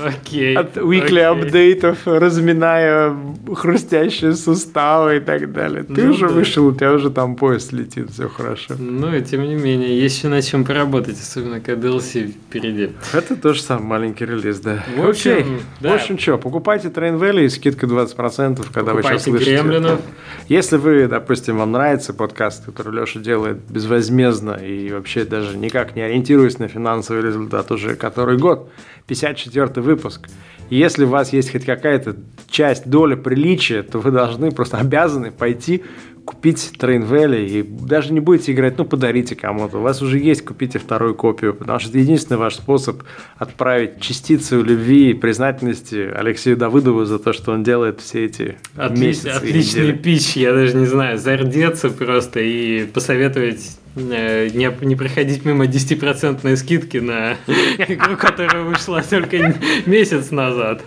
[0.05, 0.55] Окей.
[0.55, 3.15] От weekly апдейтов, разминая
[3.55, 5.83] хрустящие суставы и так далее.
[5.83, 6.33] Ты Ну уже да.
[6.33, 8.75] вышел, у тебя уже там поезд летит, все хорошо.
[8.77, 12.91] Ну, и тем не менее, есть еще над чем поработать, особенно когда DLC впереди.
[13.13, 14.83] Это тоже самый маленький релиз, да.
[14.95, 15.45] В общем, Окей.
[15.81, 15.91] да.
[15.91, 19.51] В общем, что, покупайте Train Valley, скидка 20%, когда вы сейчас Покупайте слышите.
[19.55, 19.99] Гремлинов.
[20.47, 26.01] Если вы, допустим, вам нравится подкаст, который Леша делает безвозмездно и вообще даже никак не
[26.01, 28.69] ориентируясь на финансовый результат уже который год,
[29.07, 30.27] 54 выпуск.
[30.69, 32.15] И если у вас есть хоть какая-то
[32.49, 35.83] часть, доля приличия, то вы должны, просто обязаны пойти
[36.25, 39.79] купить Train Valley и даже не будете играть, ну подарите кому-то.
[39.79, 43.01] У вас уже есть, купите вторую копию, потому что это единственный ваш способ
[43.37, 48.99] отправить частицу любви и признательности Алексею Давыдову за то, что он делает все эти Отлич-
[48.99, 55.65] месяцы отличный пич, я даже не знаю, зардеться просто и посоветовать не, не проходить мимо
[55.65, 60.81] 10% скидки на игру, которая вышла только месяц назад.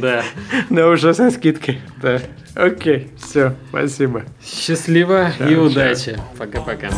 [0.00, 0.22] Да.
[0.70, 1.80] Да, уже со скидкой.
[2.02, 2.20] Да.
[2.54, 4.24] Окей, все, спасибо.
[4.44, 6.18] Счастливо и удачи.
[6.36, 6.90] Пока-пока.